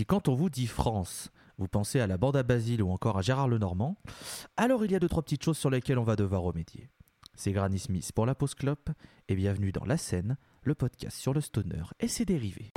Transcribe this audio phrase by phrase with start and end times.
[0.00, 3.18] Si quand on vous dit France, vous pensez à la bande à Basile ou encore
[3.18, 3.98] à Gérard Lenormand,
[4.56, 6.88] alors il y a deux trois petites choses sur lesquelles on va devoir remédier.
[7.34, 8.88] C'est Granny Smith pour la pause clope
[9.28, 12.72] et bienvenue dans La Scène, le podcast sur le stoner et ses dérivés.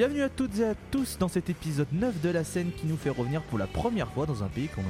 [0.00, 2.96] Bienvenue à toutes et à tous dans cet épisode 9 de la scène qui nous
[2.96, 4.80] fait revenir pour la première fois dans un pays que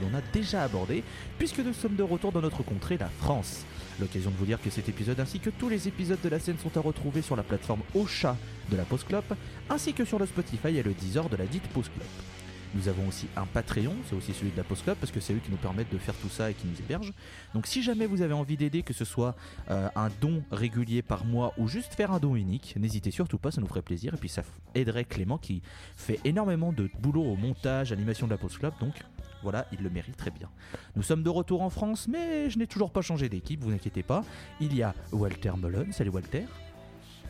[0.00, 1.04] l'on a déjà abordé,
[1.38, 3.64] puisque nous sommes de retour dans notre contrée, la France.
[4.00, 6.56] L'occasion de vous dire que cet épisode ainsi que tous les épisodes de la scène
[6.60, 8.36] sont à retrouver sur la plateforme Ocha
[8.68, 9.32] de la Pause Clope,
[9.70, 12.47] ainsi que sur le Spotify et le Deezer de la dite Pause Clope.
[12.74, 15.32] Nous avons aussi un Patreon, c'est aussi celui de la Pause Club parce que c'est
[15.32, 17.12] eux qui nous permettent de faire tout ça et qui nous hébergent.
[17.54, 19.36] Donc si jamais vous avez envie d'aider, que ce soit
[19.70, 23.50] euh, un don régulier par mois ou juste faire un don unique, n'hésitez surtout pas,
[23.50, 24.14] ça nous ferait plaisir.
[24.14, 24.42] Et puis ça
[24.74, 25.62] aiderait Clément qui
[25.96, 28.74] fait énormément de boulot au montage, animation de la Pause Club.
[28.80, 28.94] Donc
[29.42, 30.50] voilà, il le mérite très bien.
[30.96, 34.02] Nous sommes de retour en France, mais je n'ai toujours pas changé d'équipe, vous inquiétez
[34.02, 34.24] pas.
[34.60, 36.44] Il y a Walter Melon, salut Walter.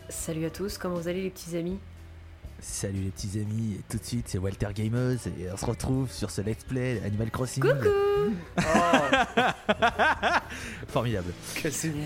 [0.08, 1.78] Salut à tous, comment vous allez les petits amis?
[2.60, 6.10] Salut les petits amis, et tout de suite c'est Walter Gamers et on se retrouve
[6.10, 7.62] sur ce let's play Animal Crossing.
[7.62, 8.34] Coucou
[10.88, 11.32] Formidable.
[11.54, 12.02] Cassez-vous.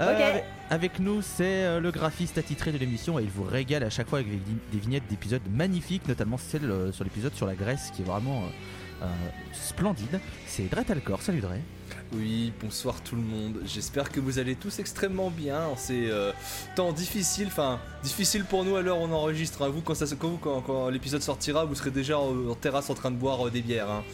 [0.00, 0.40] Euh,
[0.70, 4.08] avec, nous, c'est euh, le graphiste attitré de l'émission et il vous régale à chaque
[4.08, 8.02] fois avec des, vignettes d'épisodes magnifiques, notamment celle euh, sur l'épisode sur la Grèce qui
[8.02, 9.06] est vraiment euh, euh,
[9.52, 10.20] splendide.
[10.46, 11.54] C'est Dre Talcor, salut Dre.
[12.16, 13.60] Oui, bonsoir tout le monde.
[13.64, 16.32] J'espère que vous allez tous extrêmement bien en ces euh,
[16.76, 17.48] temps difficiles.
[17.48, 19.62] Enfin, difficile pour nous à l'heure où on enregistre.
[19.62, 19.68] hein.
[19.68, 22.88] Vous, quand, ça, quand, vous- quand- quand l'épisode sortira, vous serez déjà en, en terrasse
[22.90, 23.90] en train de boire euh, des bières.
[23.90, 24.04] hein.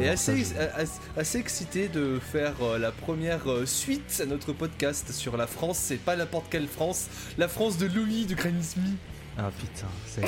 [0.00, 5.36] Et assez, assez, assez excité de faire euh, la première suite à notre podcast sur
[5.36, 5.78] la France.
[5.78, 7.06] C'est pas n'importe quelle France,
[7.38, 8.96] la France de Louis de Granny Smith.
[9.38, 10.22] Ah putain, c'est...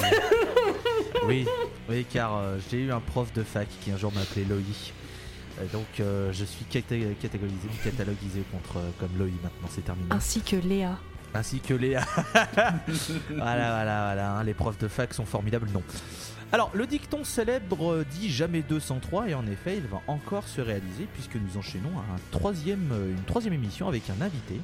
[1.26, 1.46] oui,
[1.88, 2.40] oui, car
[2.70, 4.62] j'ai eu un prof de fac qui un jour m'a appelé Loï.
[4.62, 5.05] Euh,
[5.72, 10.06] donc euh, je suis caté- catégorisé, cataloguisé contre, euh, comme Loï maintenant, c'est terminé.
[10.10, 10.98] Ainsi que Léa.
[11.34, 12.04] ainsi que Léa.
[12.86, 15.82] voilà, voilà, voilà, hein, les profs de fac sont formidables, non.
[16.52, 20.60] Alors, le dicton célèbre euh, dit jamais 203, et en effet, il va encore se
[20.60, 24.60] réaliser puisque nous enchaînons à un troisième, euh, une troisième émission avec un invité.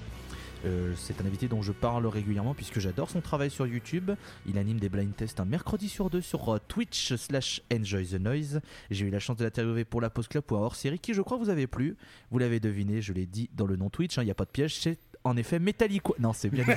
[0.64, 4.12] Euh, c'est un invité dont je parle régulièrement puisque j'adore son travail sur YouTube.
[4.46, 8.20] Il anime des blind tests un mercredi sur deux sur euh, Twitch slash Enjoy the
[8.20, 8.60] Noise.
[8.90, 11.14] J'ai eu la chance de l'interviewer pour la Pause Club ou un hors série qui,
[11.14, 11.96] je crois, vous avez plu.
[12.30, 14.44] Vous l'avez deviné, je l'ai dit dans le nom Twitch, hein, il n'y a pas
[14.44, 14.76] de piège.
[14.76, 16.14] C'est en effet Metallico.
[16.18, 16.64] Non, c'est bien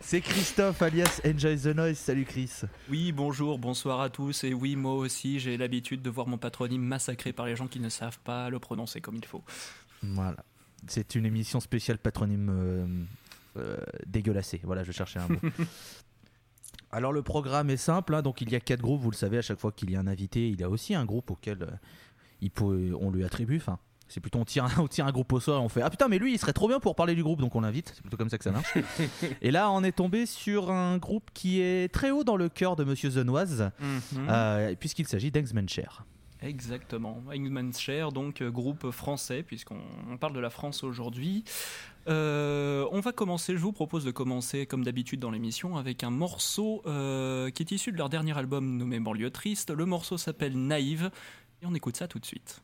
[0.00, 1.98] c'est Christophe alias Enjoy the Noise.
[1.98, 2.62] Salut Chris.
[2.90, 4.44] Oui, bonjour, bonsoir à tous.
[4.44, 7.80] Et oui, moi aussi, j'ai l'habitude de voir mon patronyme massacré par les gens qui
[7.80, 9.42] ne savent pas le prononcer comme il faut.
[10.02, 10.44] Voilà.
[10.86, 12.86] C'est une émission spéciale patronyme euh,
[13.56, 13.76] euh,
[14.06, 14.60] dégueulassé.
[14.64, 15.38] Voilà, je cherchais un mot.
[16.92, 19.38] Alors le programme est simple, hein, donc il y a quatre groupes, vous le savez,
[19.38, 21.62] à chaque fois qu'il y a un invité, il y a aussi un groupe auquel
[21.62, 21.70] euh,
[22.40, 23.78] il peut, on lui attribue, enfin
[24.08, 25.90] c'est plutôt on tire, un, on tire un groupe au sort et on fait ah
[25.90, 28.02] putain mais lui il serait trop bien pour parler du groupe donc on l'invite, c'est
[28.02, 28.72] plutôt comme ça que ça marche.
[29.42, 32.76] et là on est tombé sur un groupe qui est très haut dans le cœur
[32.76, 33.70] de Monsieur Zenoise,
[34.16, 36.04] euh, puisqu'il s'agit d'Engsman Cher.
[36.42, 37.22] Exactement.
[37.30, 39.80] Hangman's Share, donc euh, groupe français, puisqu'on
[40.10, 41.44] on parle de la France aujourd'hui.
[42.08, 46.10] Euh, on va commencer, je vous propose de commencer comme d'habitude dans l'émission avec un
[46.10, 49.70] morceau euh, qui est issu de leur dernier album nommé Banlieue Triste.
[49.70, 51.10] Le morceau s'appelle Naïve
[51.62, 52.62] et on écoute ça tout de suite.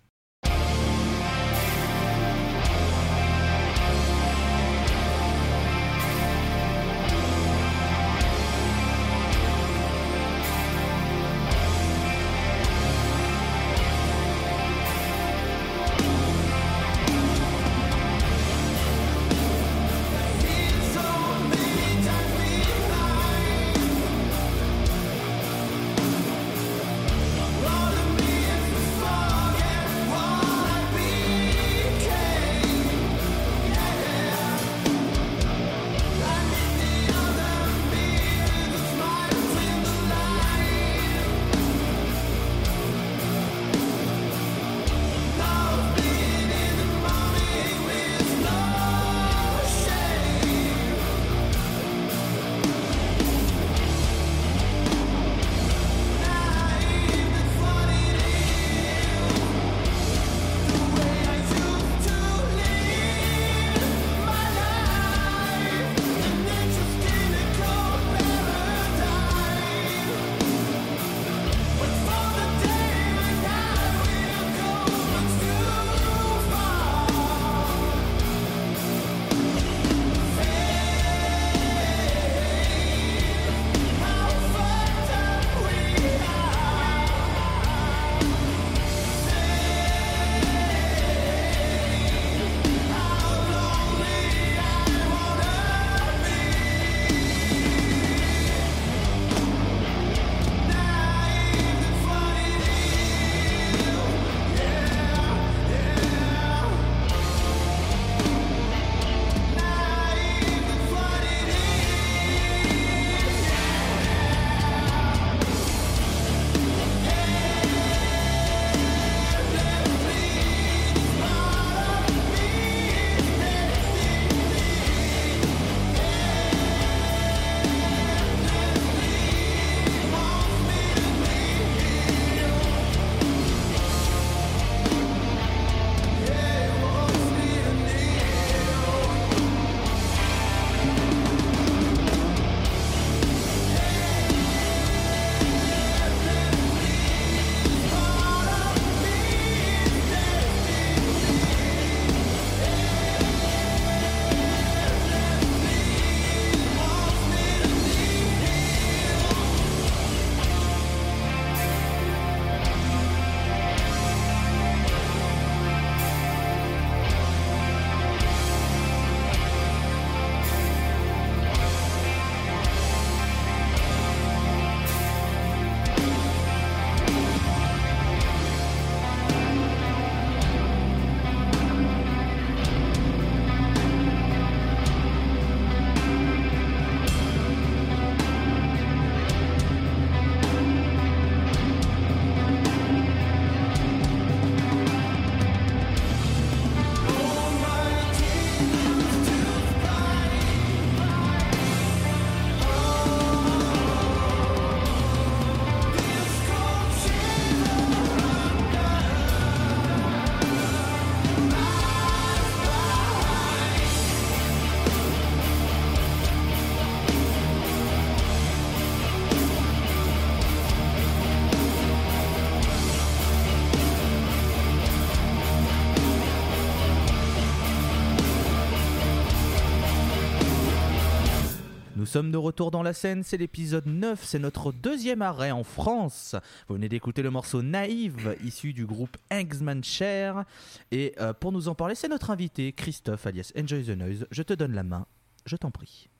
[232.12, 236.36] Sommes de retour dans la scène, c'est l'épisode 9, c'est notre deuxième arrêt en France.
[236.68, 240.44] Vous venez d'écouter le morceau Naïve, issu du groupe Engsman Share.
[240.90, 244.26] Et euh, pour nous en parler, c'est notre invité, Christophe, alias Enjoy the Noise.
[244.30, 245.06] Je te donne la main,
[245.46, 246.10] je t'en prie.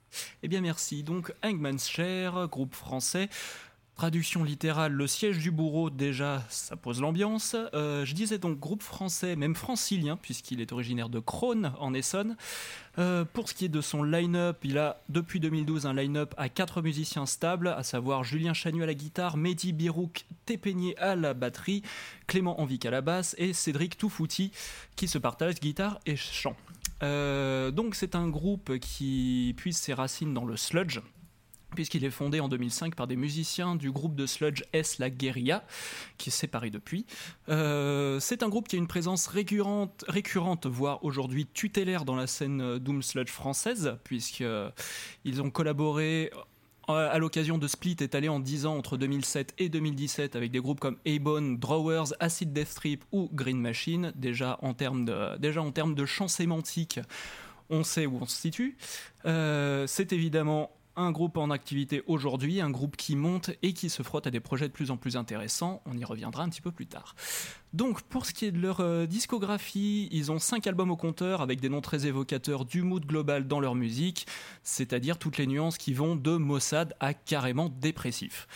[0.41, 3.29] Eh bien merci, donc Hangman's Share, groupe français.
[3.95, 7.55] Traduction littérale, le siège du bourreau, déjà, ça pose l'ambiance.
[7.75, 12.35] Euh, je disais donc groupe français, même francilien, puisqu'il est originaire de Crône, en Essonne.
[12.97, 16.49] Euh, pour ce qui est de son line-up, il a depuis 2012 un line-up à
[16.49, 21.35] quatre musiciens stables, à savoir Julien Chanu à la guitare, Mehdi Birouk Tépeigné à la
[21.35, 21.83] batterie,
[22.25, 24.51] Clément Anvic à la basse et Cédric Toufouti
[24.95, 26.55] qui se partagent guitare et chant.
[27.03, 30.99] Euh, donc c'est un groupe qui puise ses racines dans le sludge
[31.73, 35.63] puisqu'il est fondé en 2005 par des musiciens du groupe de sludge S La Guerilla,
[36.17, 37.05] qui est séparé depuis.
[37.49, 42.27] Euh, c'est un groupe qui a une présence récurrente, récurrente voire aujourd'hui tutélaire dans la
[42.27, 46.31] scène Doom Sludge française, puisqu'ils ont collaboré
[46.87, 50.79] à l'occasion de Split étalé en 10 ans entre 2007 et 2017 avec des groupes
[50.79, 55.69] comme A-Bone, Drawers, Acid Death Trip ou Green Machine, déjà en termes de, déjà en
[55.69, 56.99] de champ sémantique,
[57.69, 58.77] on sait où on se situe.
[59.25, 64.03] Euh, c'est évidemment un groupe en activité aujourd'hui, un groupe qui monte et qui se
[64.03, 65.81] frotte à des projets de plus en plus intéressants.
[65.85, 67.15] On y reviendra un petit peu plus tard.
[67.73, 71.41] Donc, pour ce qui est de leur euh, discographie, ils ont 5 albums au compteur
[71.41, 74.27] avec des noms très évocateurs du mood global dans leur musique,
[74.61, 78.47] c'est-à-dire toutes les nuances qui vont de Mossad à carrément dépressif.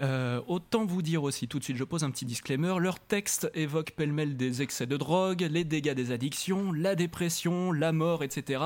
[0.00, 3.50] Euh, autant vous dire aussi, tout de suite je pose un petit disclaimer, leur texte
[3.54, 8.62] évoque pêle-mêle des excès de drogue, les dégâts des addictions, la dépression, la mort, etc.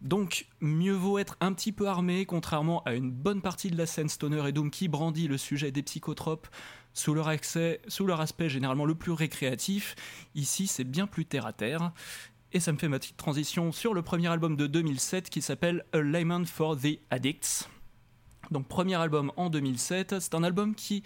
[0.00, 3.86] Donc mieux vaut être un petit peu armé, contrairement à une bonne partie de la
[3.86, 6.46] scène stoner et doom qui brandit le sujet des psychotropes
[6.94, 9.94] sous leur, aspect généralement le plus récréatif.
[10.34, 11.92] Ici c'est bien plus terre à terre.
[12.54, 15.84] Et ça me fait ma petite transition sur le premier album de 2007 qui s'appelle
[15.92, 17.68] A Layman for the Addicts.
[18.52, 21.02] Donc premier album en 2007, c'est un album qui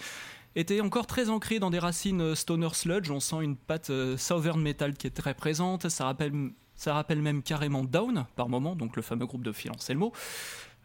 [0.55, 4.17] était encore très ancré dans des racines euh, stoner sludge, on sent une patte euh,
[4.17, 6.33] southern metal qui est très présente, ça rappelle,
[6.75, 10.13] ça rappelle même carrément Down par moment, donc le fameux groupe de Phil Anselmo.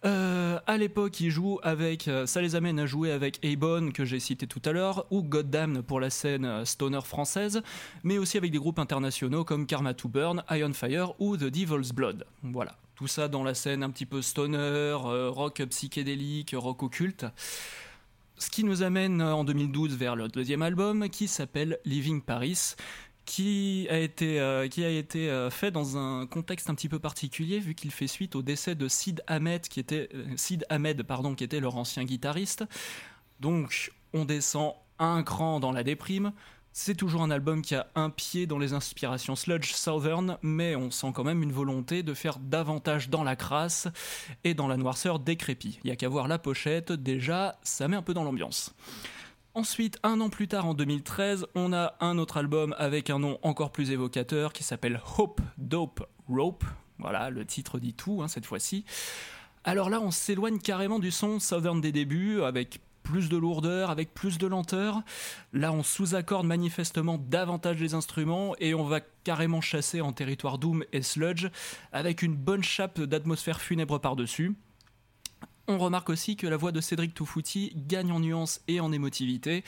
[0.03, 4.03] Euh, à l'époque, ils jouent avec, euh, ça les amène à jouer avec Abon que
[4.03, 7.61] j'ai cité tout à l'heure, ou Goddamn pour la scène stoner française,
[8.03, 11.91] mais aussi avec des groupes internationaux comme Karma to Burn, Iron Fire ou The Devil's
[11.91, 12.25] Blood.
[12.41, 12.75] Voilà.
[13.01, 17.25] Tout ça dans la scène un petit peu stoner, euh, rock psychédélique, rock occulte.
[18.37, 22.75] Ce qui nous amène euh, en 2012 vers le deuxième album qui s'appelle Living Paris,
[23.25, 27.57] qui a été, euh, qui a été fait dans un contexte un petit peu particulier
[27.57, 31.43] vu qu'il fait suite au décès de Sid Ahmed qui était, Sid Ahmed, pardon, qui
[31.43, 32.65] était leur ancien guitariste.
[33.39, 36.33] Donc on descend un cran dans la déprime.
[36.73, 40.89] C'est toujours un album qui a un pied dans les inspirations sludge southern, mais on
[40.89, 43.89] sent quand même une volonté de faire davantage dans la crasse
[44.45, 45.79] et dans la noirceur décrépit.
[45.83, 48.73] Il y a qu'à voir la pochette, déjà, ça met un peu dans l'ambiance.
[49.53, 53.37] Ensuite, un an plus tard, en 2013, on a un autre album avec un nom
[53.41, 56.63] encore plus évocateur qui s'appelle Hope Dope Rope.
[56.99, 58.85] Voilà, le titre dit tout hein, cette fois-ci.
[59.65, 64.13] Alors là, on s'éloigne carrément du son southern des débuts, avec plus de lourdeur, avec
[64.13, 65.01] plus de lenteur.
[65.53, 70.83] Là, on sous-accorde manifestement davantage les instruments et on va carrément chasser en territoire Doom
[70.93, 71.47] et Sludge
[71.91, 74.55] avec une bonne chape d'atmosphère funèbre par-dessus.
[75.67, 79.63] On remarque aussi que la voix de Cédric Toufouti gagne en nuance et en émotivité.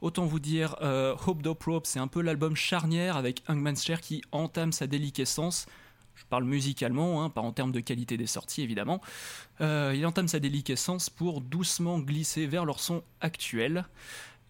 [0.00, 4.00] Autant vous dire, euh, Hope Dope Rope, c'est un peu l'album charnière avec Hangman's Chair
[4.00, 5.66] qui entame sa déliquescence
[6.14, 9.00] je parle musicalement, hein, pas en termes de qualité des sorties évidemment,
[9.60, 13.84] euh, il entame sa déliquescence pour doucement glisser vers leur son actuel.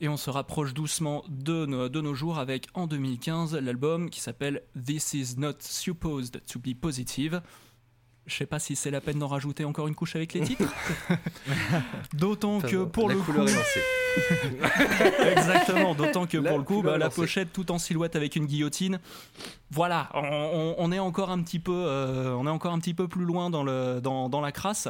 [0.01, 4.21] Et on se rapproche doucement de nos, de nos jours avec en 2015 l'album qui
[4.21, 7.41] s'appelle This Is Not Supposed to Be Positive.
[8.27, 10.73] Je sais pas si c'est la peine d'en rajouter encore une couche avec les titres.
[12.15, 13.33] D'autant que pour le coup.
[15.27, 19.01] Exactement, d'autant que pour le coup, bah, la pochette tout en silhouette avec une guillotine.
[19.71, 23.25] Voilà, on, est encore un petit peu, euh, on est encore un petit peu plus
[23.25, 24.89] loin dans, le, dans, dans, la crasse.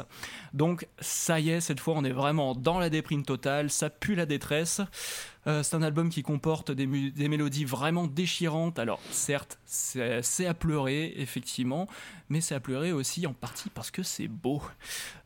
[0.53, 3.71] Donc ça y est, cette fois, on est vraiment dans la déprime totale.
[3.71, 4.81] Ça pue la détresse.
[5.47, 8.79] Euh, c'est un album qui comporte des, mélodies vraiment déchirantes.
[8.79, 11.87] Alors, certes, c'est à pleurer, effectivement,
[12.29, 14.61] mais c'est à pleurer aussi en partie parce que c'est beau.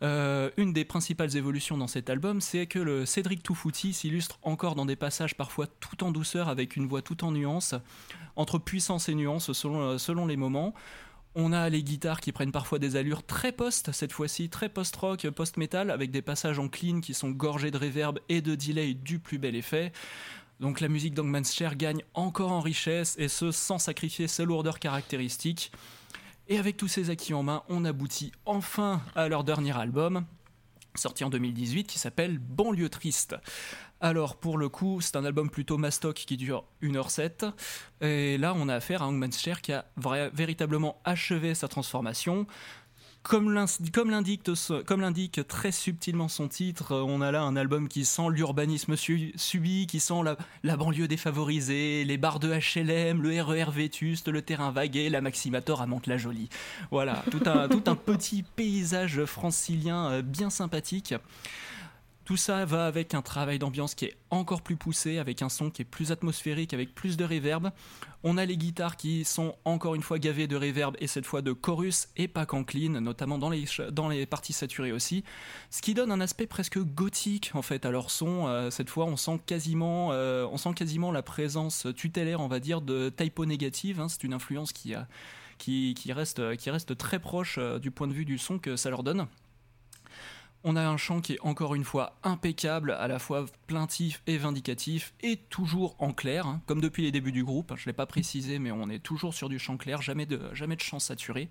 [0.04, 4.76] Euh, une des principales évolutions dans cet album, c'est que le Cédric Toufouti s'illustre encore
[4.76, 7.76] dans des passages parfois tout en douceur, avec une voix tout en nuance,
[8.36, 10.74] entre puissance et nuance selon les moments.
[11.36, 15.30] On a les guitares qui prennent parfois des allures très post, cette fois-ci très post-rock,
[15.30, 19.20] post-metal, avec des passages en clean qui sont gorgés de reverb et de delay du
[19.20, 19.92] plus bel effet.
[20.60, 24.80] Donc la musique d'Angman's Chair gagne encore en richesse, et ce sans sacrifier ses lourdeurs
[24.80, 25.72] caractéristiques.
[26.48, 30.26] Et avec tous ces acquis en main, on aboutit enfin à leur dernier album,
[30.96, 33.36] sorti en 2018, qui s'appelle Banlieue Triste.
[34.02, 37.52] Alors, pour le coup, c'est un album plutôt mastoc qui dure 1h07.
[38.02, 39.86] Et là, on a affaire à Hangman's Chair qui a
[40.34, 42.48] véritablement achevé sa transformation.
[43.22, 49.88] Comme l'indique très subtilement son titre, on a là un album qui sent l'urbanisme subi,
[49.88, 50.22] qui sent
[50.64, 55.82] la, banlieue défavorisée, les bars de HLM, le RER vétuste, le terrain vagué, la Maximator
[55.82, 56.48] à Mantes-la-Jolie.
[56.92, 61.14] Voilà, tout un, tout un petit paysage francilien euh, bien sympathique.
[62.30, 65.72] Tout ça va avec un travail d'ambiance qui est encore plus poussé, avec un son
[65.72, 67.72] qui est plus atmosphérique, avec plus de reverb.
[68.22, 71.42] On a les guitares qui sont encore une fois gavées de reverb et cette fois
[71.42, 75.24] de chorus et pas qu'en clean, notamment dans les, parties saturées aussi.
[75.72, 78.46] Ce qui donne un aspect presque gothique en fait à leur son.
[78.46, 82.60] Euh, cette fois, on sent, quasiment, euh, on sent quasiment la présence tutélaire, on va
[82.60, 84.02] dire, de typo négative.
[84.02, 84.08] Hein.
[84.08, 84.94] C'est une influence qui,
[85.58, 88.76] qui, qui, reste, qui reste très proche euh, du point de vue du son que
[88.76, 89.26] ça leur donne.
[90.64, 94.38] On a un chant qui est encore une fois impeccable, à la fois plaintif et
[94.38, 97.74] vindicatif, et toujours en clair, hein, comme depuis les débuts du groupe.
[97.76, 100.42] Je ne l'ai pas précisé, mais on est toujours sur du chant clair, jamais de,
[100.54, 101.50] jamais de chant saturé.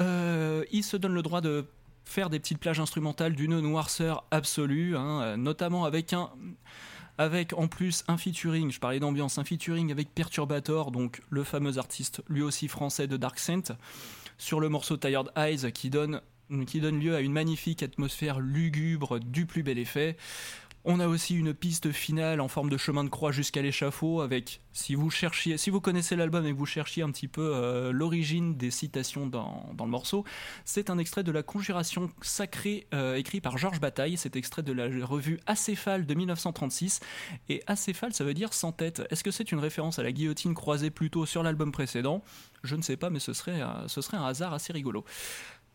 [0.00, 1.66] Euh, il se donne le droit de
[2.04, 6.30] faire des petites plages instrumentales d'une noirceur absolue, hein, notamment avec un
[7.18, 11.76] avec en plus un featuring, je parlais d'ambiance, un featuring avec Perturbator, donc le fameux
[11.76, 13.76] artiste lui aussi français de Dark Saint,
[14.38, 16.22] sur le morceau Tired Eyes qui donne
[16.66, 20.16] qui donne lieu à une magnifique atmosphère lugubre du plus bel effet.
[20.82, 24.62] On a aussi une piste finale en forme de chemin de croix jusqu'à l'échafaud avec,
[24.72, 25.10] si vous
[25.82, 29.86] connaissez l'album et que vous cherchiez un petit peu euh, l'origine des citations dans, le
[29.86, 30.24] morceau,
[30.64, 34.16] c'est un extrait de la Conjuration sacrée euh, écrit par Georges Bataille.
[34.16, 37.00] C'est extrait de la revue Acéphale de 1936.
[37.50, 39.02] Et Acéphale, ça veut dire sans tête.
[39.10, 42.22] Est-ce que c'est une référence à la guillotine croisée plutôt sur l'album précédent?
[42.64, 45.04] Je ne sais pas, mais ce serait un hasard assez rigolo.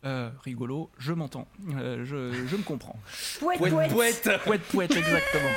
[0.04, 2.96] Euh, rigolo, je m'entends, euh, je, me comprends.
[3.40, 5.50] Pouette, pouette, pouette, pouette, exactement.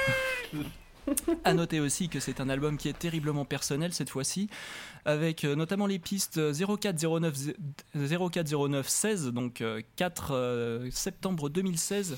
[1.43, 4.49] à noter aussi que c'est un album qui est terriblement personnel cette fois-ci,
[5.05, 7.35] avec euh, notamment les pistes 0409,
[7.95, 9.63] 0409 16, donc
[9.97, 12.17] 4 septembre 2016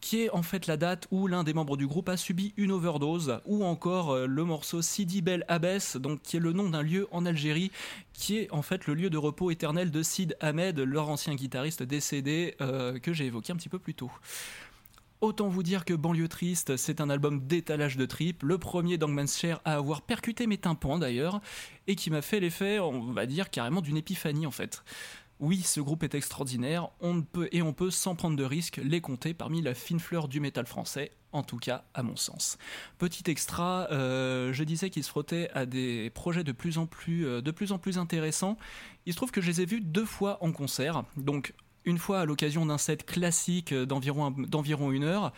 [0.00, 2.72] qui est en fait la date où l'un des membres du groupe a subi une
[2.72, 6.82] overdose, ou encore euh, le morceau Sidi Bel Abbès, donc qui est le nom d'un
[6.82, 7.70] lieu en Algérie,
[8.12, 11.82] qui est en fait le lieu de repos éternel de Sid Ahmed, leur ancien guitariste
[11.82, 14.10] décédé euh, que j'ai évoqué un petit peu plus tôt.
[15.20, 19.38] Autant vous dire que Banlieue Triste, c'est un album d'étalage de trip, le premier d'Angman's
[19.38, 21.42] Share à avoir percuté mes tympans d'ailleurs,
[21.86, 24.82] et qui m'a fait l'effet, on va dire, carrément d'une épiphanie en fait.
[25.40, 29.00] Oui, ce groupe est extraordinaire, on peut et on peut sans prendre de risque les
[29.00, 32.58] compter parmi la fine fleur du métal français, en tout cas à mon sens.
[32.98, 37.26] Petit extra, euh, je disais qu'ils se frottaient à des projets de plus en plus,
[37.26, 38.58] euh, de plus en plus intéressants.
[39.06, 41.54] Il se trouve que je les ai vus deux fois en concert, donc
[41.86, 45.32] une fois à l'occasion d'un set classique d'environ d'environ une heure.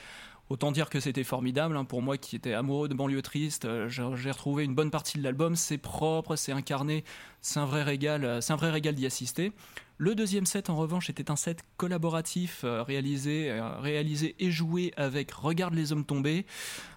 [0.49, 3.65] Autant dire que c'était formidable hein, pour moi qui étais amoureux de banlieue triste.
[3.65, 7.05] Euh, j'ai retrouvé une bonne partie de l'album, c'est propre, c'est incarné,
[7.41, 9.53] c'est un vrai régal, c'est un vrai régal d'y assister.
[10.03, 14.93] Le deuxième set, en revanche, était un set collaboratif euh, réalisé, euh, réalisé et joué
[14.97, 16.45] avec Regarde les hommes tombés.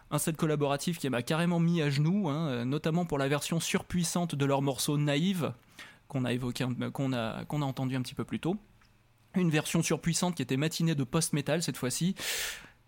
[0.09, 3.59] Un set collaboratif qui m'a carrément mis à genoux, hein, euh, notamment pour la version
[3.59, 5.53] surpuissante de leur morceau Naïve,
[6.07, 8.57] qu'on a évoqué, qu'on a, qu'on a entendu un petit peu plus tôt.
[9.35, 12.15] Une version surpuissante qui était matinée de post-metal cette fois-ci.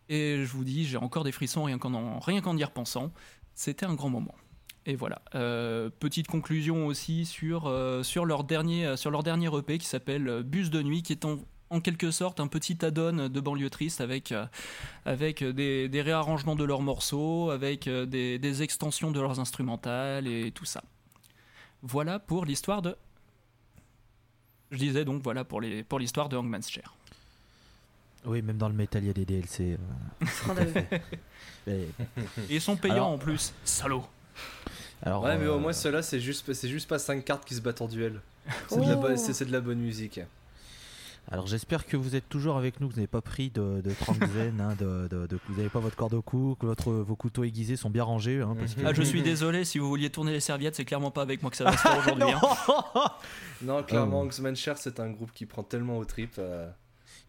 [0.09, 3.11] Et je vous dis, j'ai encore des frissons rien qu'en, rien qu'en y repensant.
[3.55, 4.35] C'était un grand moment.
[4.87, 5.21] Et voilà.
[5.35, 9.85] Euh, petite conclusion aussi sur, euh, sur, leur dernier, euh, sur leur dernier EP qui
[9.85, 13.99] s'appelle Bus de nuit, qui est en, quelque sorte un petit add-on de banlieue triste
[13.99, 14.33] avec,
[15.03, 20.81] avec des, réarrangements de leurs morceaux, avec des, extensions de leurs instrumentales et tout ça.
[21.81, 22.95] Voilà pour l'histoire de.
[24.71, 26.95] Je disais donc voilà pour l'histoire pour de Hangman's Chair.
[28.25, 29.77] Oui, même dans le métal, il y a des DLC.
[32.49, 34.05] Ils sont payants en plus, salaud
[35.05, 37.61] ouais, mais au moins, euh, ceux-là, c'est juste, c'est juste pas 5 cartes qui se
[37.61, 38.21] battent en duel.
[38.69, 40.21] C'est de, la, c'est, de la bonne musique.
[41.29, 43.91] Alors j'espère que vous êtes toujours avec nous, que vous n'avez pas pris de, de
[44.61, 47.43] hein, de, de, que vous n'avez pas votre corde au cou, que votre, vos couteaux
[47.43, 48.39] aiguisés sont bien rangés.
[48.39, 48.85] Hein, parce que...
[48.85, 51.51] ah, je suis désolé, si vous vouliez tourner les serviettes, c'est clairement pas avec moi
[51.51, 52.31] que ça va se faire aujourd'hui.
[52.31, 53.11] Hein.
[53.61, 54.55] non, clairement, oh.
[54.55, 56.35] Share, c'est un groupe qui prend tellement au trip.
[56.39, 56.69] Euh.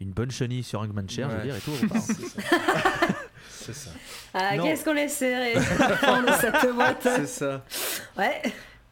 [0.00, 1.72] Une bonne chenille sur Hangman Share, je veux dire, et tout.
[3.50, 3.90] C'est ça.
[4.32, 7.64] Ah, qu'est-ce qu'on laisse serrer de cette boîte C'est ça.
[8.16, 8.40] Ouais,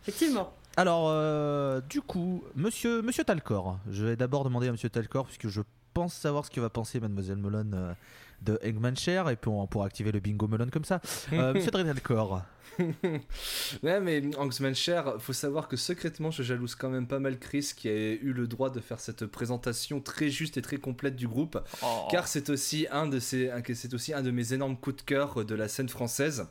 [0.03, 0.53] effectivement.
[0.77, 5.49] Alors, euh, du coup, monsieur, monsieur Talcor, je vais d'abord demander à monsieur Talcor, puisque
[5.49, 5.63] je
[5.95, 7.95] pense savoir ce que va penser mademoiselle Molon euh,
[8.43, 11.01] de Eggman Share et puis on pourra activer le bingo melon comme ça.
[11.33, 12.43] Euh, Monsieur Dreadcore.
[13.83, 17.73] ouais, mais Angsman Cher, faut savoir que secrètement, je jalouse quand même pas mal Chris
[17.77, 21.29] qui a eu le droit de faire cette présentation très juste et très complète du
[21.29, 22.09] groupe, Oh.
[22.11, 25.45] car c'est aussi un de ces, c'est aussi un de mes énormes coups de cœur
[25.45, 26.47] de la scène française.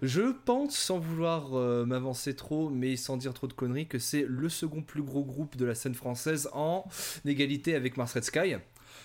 [0.00, 4.24] Je pense, sans vouloir euh, m'avancer trop, mais sans dire trop de conneries, que c'est
[4.26, 6.84] le second plus gros groupe de la scène française en
[7.24, 8.56] égalité avec Mars Red Sky.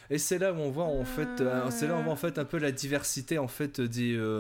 [0.10, 2.18] Et c'est là où on voit en fait, euh, c'est là où on voit en
[2.18, 3.88] fait un peu la diversité en fait euh,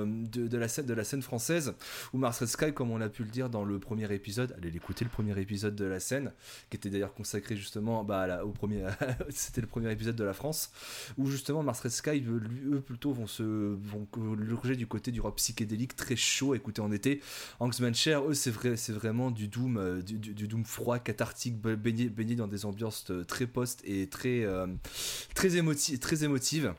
[0.06, 0.58] de, de
[0.94, 1.74] la scène française.
[2.14, 4.72] Où Mars Red Sky, comme on a pu le dire dans le premier épisode, allez
[4.72, 6.32] l'écouter le premier épisode de la scène,
[6.70, 8.86] qui était d'ailleurs consacré justement bah, au premier,
[9.30, 10.72] c'était le premier épisode de la France,
[11.18, 14.08] où justement Mars Red Sky, eux, plutôt vont se vont
[14.76, 17.22] du côté du rock psychédélique très chaud, à écouter en été.
[17.60, 21.76] Angsman Cher, eux, c'est vrai, c'est vraiment du doom, euh, du, doom froid, cathartique, ba-
[21.76, 24.68] baigné, baigné dans des ambiances très post et très euh,
[25.34, 26.74] très émotives, très émotives.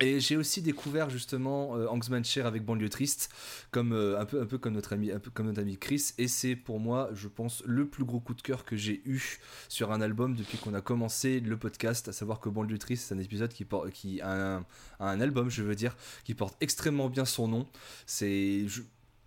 [0.00, 3.30] Et j'ai aussi découvert justement euh, Cher avec Banlieue Triste,
[3.70, 7.86] comme euh, un peu comme notre ami Chris, et c'est pour moi, je pense, le
[7.86, 11.38] plus gros coup de cœur que j'ai eu sur un album depuis qu'on a commencé
[11.38, 14.64] le podcast, à savoir que Banlieue Triste, c'est un épisode qui porte, qui un,
[14.98, 17.68] album, je veux dire, qui porte extrêmement bien son nom.
[18.04, 18.66] C'est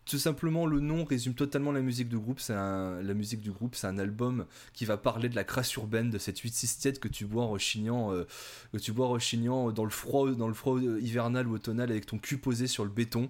[0.06, 2.40] tout simplement le nom résume totalement la musique du groupe.
[2.40, 6.10] C'est la musique du groupe, c'est un album qui va parler de la crasse urbaine,
[6.10, 8.26] de cette 8-6 tiède que tu bois en rechignant, euh,
[8.72, 12.06] que tu bois en rechignant dans le froid, dans le froid hivernal ou automnal avec
[12.06, 13.30] ton cul posé sur le béton.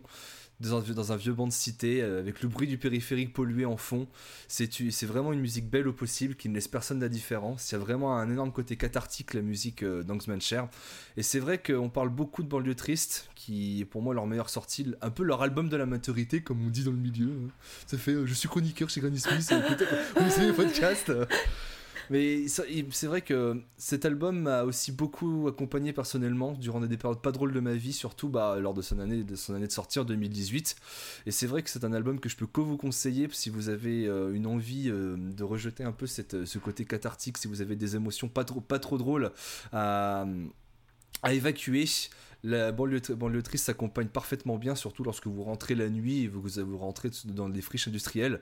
[0.62, 3.34] Dans un, vieux- dans un vieux banc de cité, euh, avec le bruit du périphérique
[3.34, 4.08] pollué en fond.
[4.48, 7.58] C'est vraiment une musique belle au possible qui ne laisse personne d'indifférent.
[7.60, 10.70] Il y a vraiment un énorme côté cathartique, la musique euh, d'Angsman Cher.
[11.18, 14.50] Et c'est vrai qu'on parle beaucoup de Banlieue Triste, qui est pour moi leur meilleure
[14.50, 17.28] sortie, un peu leur album de la maturité, comme on dit dans le milieu.
[17.48, 17.50] hein.
[17.86, 19.86] Ça fait euh, Je suis chroniqueur chez Granny Smith, et écoutez,
[20.20, 21.12] vous savez, podcast.
[22.10, 27.32] Mais c'est vrai que cet album m'a aussi beaucoup accompagné personnellement durant des périodes pas
[27.32, 30.00] drôles de ma vie, surtout bah, lors de son année de, son année de sortie
[30.00, 30.76] en 2018.
[31.26, 33.70] Et c'est vrai que c'est un album que je peux que vous conseiller si vous
[33.70, 37.76] avez euh, une envie euh, de rejeter un peu ce côté cathartique, si vous avez
[37.76, 39.32] des émotions pas trop, pas trop drôles
[39.72, 41.86] à évacuer.
[42.46, 43.02] La banlieue,
[43.56, 47.62] s'accompagne parfaitement bien, surtout lorsque vous rentrez la nuit et vous, vous rentrez dans des
[47.62, 48.40] friches industrielles.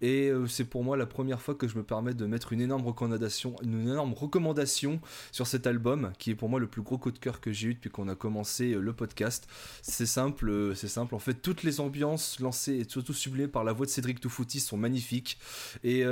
[0.00, 2.62] Et euh, c'est pour moi la première fois que je me permets de mettre une
[2.62, 4.98] énorme recommandation, une énorme recommandation
[5.30, 7.68] sur cet album, qui est pour moi le plus gros coup de cœur que j'ai
[7.68, 9.46] eu depuis qu'on a commencé euh, le podcast.
[9.82, 11.14] C'est simple, euh, c'est simple.
[11.14, 14.58] En fait, toutes les ambiances lancées et surtout sublimées par la voix de Cédric Toufouti
[14.58, 15.38] sont magnifiques.
[15.82, 16.04] Et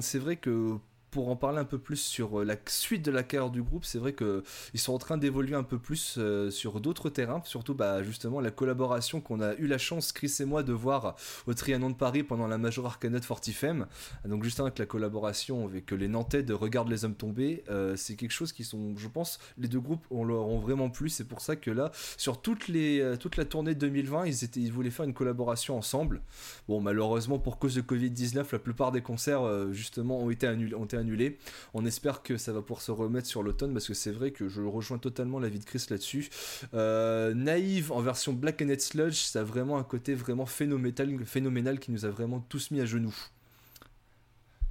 [0.00, 0.78] c'est vrai que
[1.10, 3.84] pour en parler un peu plus sur euh, la suite de la carrière du groupe,
[3.84, 4.42] c'est vrai que
[4.74, 8.40] ils sont en train d'évoluer un peu plus euh, sur d'autres terrains, surtout bah, justement
[8.40, 11.94] la collaboration qu'on a eu la chance, Chris et moi, de voir au Trianon de
[11.94, 13.86] Paris pendant la Major Arcana de Fortifem.
[14.24, 18.14] Donc justement avec la collaboration avec les Nantais de Regarde les hommes tombés, euh, c'est
[18.14, 21.08] quelque chose qui sont, je pense, les deux groupes on leur ont vraiment plu.
[21.08, 25.14] C'est pour ça que là, sur toute la tournée de 2020, ils, voulaient faire une
[25.14, 26.20] collaboration ensemble.
[26.68, 31.38] Bon, malheureusement, pour cause de Covid-19, la plupart des concerts, justement, ont été, annulés, annulés.
[31.74, 34.48] On espère que ça va pouvoir se remettre sur l'automne parce que c'est vrai que
[34.48, 36.28] je rejoins totalement l'avis de Chris là-dessus.
[36.74, 41.78] Euh, Naïve en version Black and Sludge, ça a vraiment un côté vraiment phénoménal, phénoménal
[41.80, 43.16] qui nous a vraiment tous mis à genoux.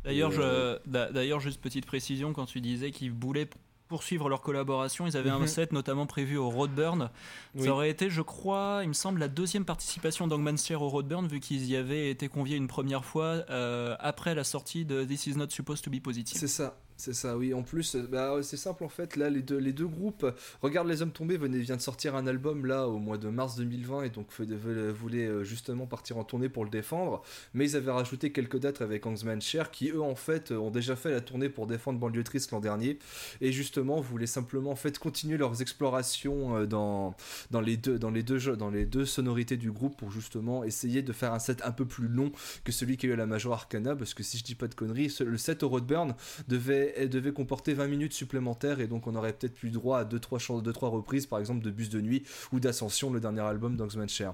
[0.04, 3.58] D'ailleurs, Euh, d'ailleurs, juste petite précision, quand tu disais qu'ils voulaient p-
[3.90, 5.42] poursuivre leur collaboration, ils avaient Mhm.
[5.42, 7.10] un set notamment prévu au Roadburn.
[7.56, 7.64] Oui.
[7.66, 11.40] Ça aurait été, je crois, il me semble, la deuxième participation d'Angmanster au Roadburn, vu
[11.42, 15.36] qu'ils y avaient été conviés une première fois euh, après la sortie de This Is
[15.36, 16.38] Not Supposed to Be Positive.
[16.40, 17.54] C'est ça, c'est ça, oui.
[17.54, 19.16] En plus, euh, bah, c'est simple en fait.
[19.16, 20.32] Là, les deux, les deux groupes, euh,
[20.62, 23.56] Regarde les hommes tombés venait, vient de sortir un album là au mois de mars
[23.56, 27.22] 2020 et donc voulaient euh, justement partir en tournée pour le défendre.
[27.54, 30.98] Mais ils avaient rajouté quelques dates avec Angsman Cher qui eux en fait ont déjà
[30.98, 33.00] fait la tournée pour défendre Banlieue Triste l'an dernier
[33.40, 37.16] et justement voulaient simplement en fait continuer leurs explorations dans,
[37.50, 41.02] dans, les deux, dans, les deux, dans les deux sonorités du groupe pour justement essayer
[41.02, 42.34] de faire un set un peu plus long
[42.66, 44.76] que celui qui a eu la Major Arcana parce que si je dis pas de
[44.76, 46.14] conneries, le set au Roadburn
[46.50, 50.06] devait, elle devait comporter 20 minutes supplémentaires et donc on aurait peut-être plus droit à
[50.06, 53.76] 2-3 deux, trois reprises par exemple de Bus de Nuit ou d'Ascension, le dernier album
[53.76, 54.34] d'Oxman Cher.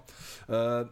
[0.49, 0.85] Euh,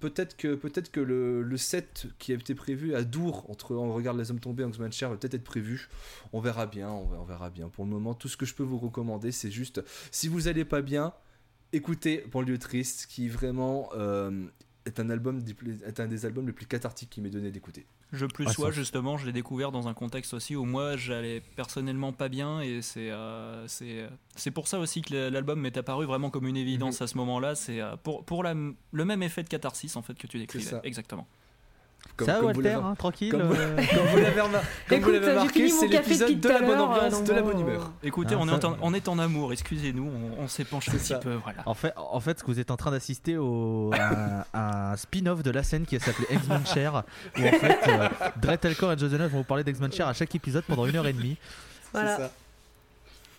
[0.00, 4.18] peut-être que, peut que le, set qui a été prévu à Dour entre On regarde
[4.18, 5.88] les hommes tombés et Oxman va peut-être être prévu.
[6.32, 7.68] On verra bien, on verra, bien.
[7.68, 10.64] Pour le moment, tout ce que je peux vous recommander, c'est juste si vous allez
[10.64, 11.12] pas bien,
[11.72, 14.46] écoutez Banlieue Triste qui vraiment euh,
[14.86, 15.42] est, un album
[15.86, 17.86] est un des albums les plus cathartiques qui m'est donné d'écouter.
[18.12, 21.40] Je plus Ah, sois, justement, je l'ai découvert dans un contexte aussi où moi j'allais
[21.54, 26.06] personnellement pas bien et c'est euh, c'est c'est pour ça aussi que l'album m'est apparu
[26.06, 27.54] vraiment comme une évidence à ce moment-là.
[27.54, 30.80] C'est euh, pour, pour la, le même effet de catharsis en fait que tu décrivais.
[30.82, 31.26] Exactement.
[32.16, 33.30] Comme, Ça, comme vous Walter, l'avez- hein, tranquille.
[33.30, 37.24] comme- euh, comme vous l'avez remar- Écoute, l'avez remarqué, c'est l'épisode de la bonne ambiance,
[37.24, 37.90] de la bon, bonne euh, humeur.
[38.02, 40.06] Écoutez, Ah, on, est en, on est en amour, excusez-nous,
[40.38, 41.62] on, on s'épanche un petit peu, voilà.
[41.64, 44.96] En fait, en fait, ce que vous êtes en train d'assister au, à, à un
[44.96, 47.04] spin-off de la scène qui s'appelait X-Men Share,
[47.38, 48.08] où en fait, euh,
[48.42, 50.96] Dre Telcor et Joe Jonas vont vous parler d'X-Men Share à chaque épisode pendant une
[50.96, 51.36] heure et demie.
[51.94, 52.16] Voilà.
[52.18, 52.30] Ça.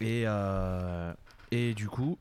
[0.02, 1.14] Et, euh,
[1.52, 2.18] et du coup.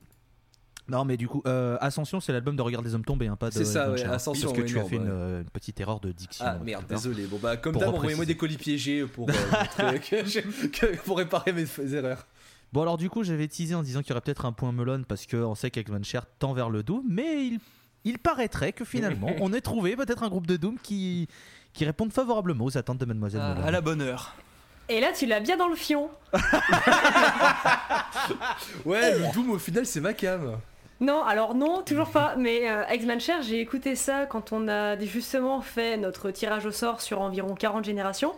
[0.90, 3.48] Non, mais du coup, euh, Ascension, c'est l'album de Regard des Hommes tombés, hein, pas
[3.50, 3.54] de.
[3.54, 4.02] C'est ça, ouais.
[4.04, 6.44] Ascension, Parce que oui, tu as fait bah, une, euh, une petite erreur de diction.
[6.46, 7.26] Ah tout merde, désolé.
[7.26, 9.32] Bon bah comme d'hab, envoyez-moi des colis piégés pour, euh,
[9.98, 12.26] que que- pour réparer mes erreurs.
[12.72, 15.02] Bon, alors du coup, j'avais teasé en disant qu'il y aurait peut-être un point melon
[15.06, 17.60] parce qu'on sait qu'X-Men Share tend vers le Doom, mais il,
[18.04, 21.28] il paraîtrait que finalement, on ait trouvé peut-être un groupe de Doom qui,
[21.72, 23.62] qui répondent favorablement aux attentes de Mademoiselle Melon.
[23.64, 24.34] à la bonne heure.
[24.88, 26.10] Et là, tu l'as bien dans le fion.
[28.84, 30.58] Ouais, le Doom au final c'est ma cam.
[31.00, 32.34] Non, alors non, toujours pas.
[32.36, 36.70] Mais euh, X-Man Share, j'ai écouté ça quand on a justement fait notre tirage au
[36.72, 38.34] sort sur environ 40 générations.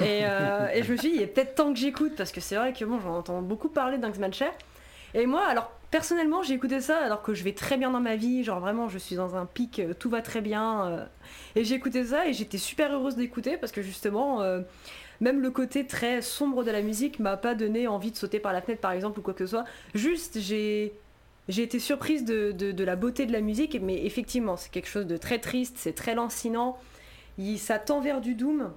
[0.00, 2.40] Et, euh, et je me suis dit, il est peut-être temps que j'écoute parce que
[2.42, 4.52] c'est vrai que bon, j'en entends beaucoup parler d'X-Man Share.
[5.14, 8.16] Et moi, alors personnellement, j'ai écouté ça alors que je vais très bien dans ma
[8.16, 8.44] vie.
[8.44, 10.86] Genre vraiment, je suis dans un pic, euh, tout va très bien.
[10.86, 11.04] euh,
[11.54, 14.42] et j'ai écouté ça et j'étais super heureuse d'écouter parce que justement.
[15.22, 18.52] même le côté très sombre de la musique m'a pas donné envie de sauter par
[18.52, 19.64] la fenêtre par exemple ou quoi que ce soit.
[19.94, 20.92] Juste j'ai
[21.48, 24.88] j'ai été surprise de, de- de la beauté de la musique, mais effectivement, c'est quelque
[24.88, 26.78] chose de très triste, c'est très lancinant.
[27.38, 28.72] Il, ça tend vers du doom,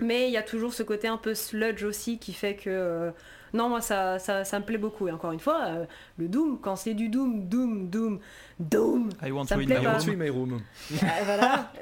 [0.00, 2.70] mais il y a toujours ce côté un peu sludge aussi qui fait que.
[2.70, 3.10] euh,
[3.54, 5.08] non, moi, ça, ça, ça me plaît beaucoup.
[5.08, 5.86] Et encore une fois, euh,
[6.18, 8.20] le doom, quand c'est du doom, doom, doom,
[8.60, 9.98] doom, I want Ça to me in plaît my pas.
[10.16, 10.60] my room.
[10.92, 11.72] euh, voilà.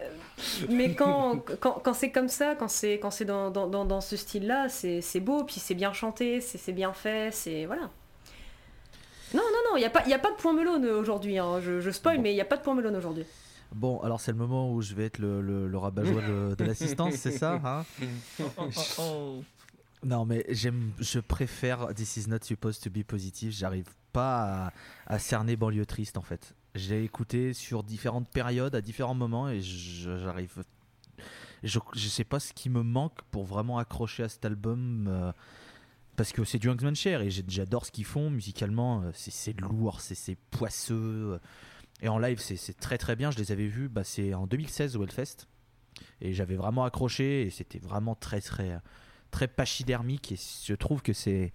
[0.69, 4.01] Mais quand, quand, quand c'est comme ça, quand c'est quand c'est dans, dans, dans, dans
[4.01, 7.91] ce style-là, c'est c'est beau, puis c'est bien chanté, c'est c'est bien fait, c'est voilà.
[9.35, 11.39] Non, non, non, il n'y a, pas- y a pas de point melon aujourd'hui.
[11.39, 11.61] hein.
[11.61, 12.23] Je, je spoil, Bon.
[12.23, 13.25] mais il n'y a pas de point melon aujourd'hui.
[13.75, 16.65] Bon, alors c'est le moment où je vais être le, le, le rabat-joie de, de
[16.65, 17.85] l'assistance, c'est ça hein
[18.41, 19.43] Oh, oh, oh.
[20.05, 23.51] Non, mais j'aime, je préfère This is not supposed to be positive.
[23.53, 24.73] J'arrive pas à,
[25.15, 26.55] à cerner banlieue triste en fait.
[26.77, 30.63] J'ai écouté sur différentes périodes, à différents moments, et je- j'arrive.
[31.65, 35.07] Je, je sais pas ce qui me manque pour vraiment accrocher à cet album.
[35.09, 35.33] euh,
[36.17, 39.03] parce que c'est du Youngsman Share et j'adore ce qu'ils font musicalement.
[39.03, 40.95] euh, C'est lourd, c'est poisseux.
[41.35, 41.39] euh,
[42.03, 43.31] Et en live, c'est très très bien.
[43.31, 45.47] Je les avais vus, bah, c'est en 2016 au Hellfest.
[46.21, 48.79] Et j'avais vraiment accroché et c'était vraiment très très
[49.31, 51.53] très pachydermique et je trouve que c'est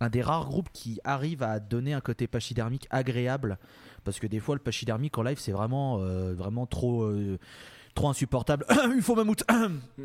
[0.00, 3.58] un des rares groupes qui arrive à donner un côté pachydermique agréable
[4.04, 7.10] parce que des fois le pachydermique en live c'est vraiment euh, vraiment trop
[7.94, 9.42] trop insupportable il faut mammouth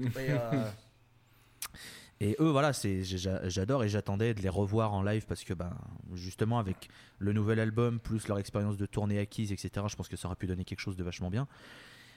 [2.26, 5.76] et eux voilà c'est j'adore et j'attendais de les revoir en live parce que ben
[6.14, 10.16] justement avec le nouvel album plus leur expérience de tournée acquise etc je pense que
[10.16, 11.48] ça aurait pu donner quelque chose de vachement bien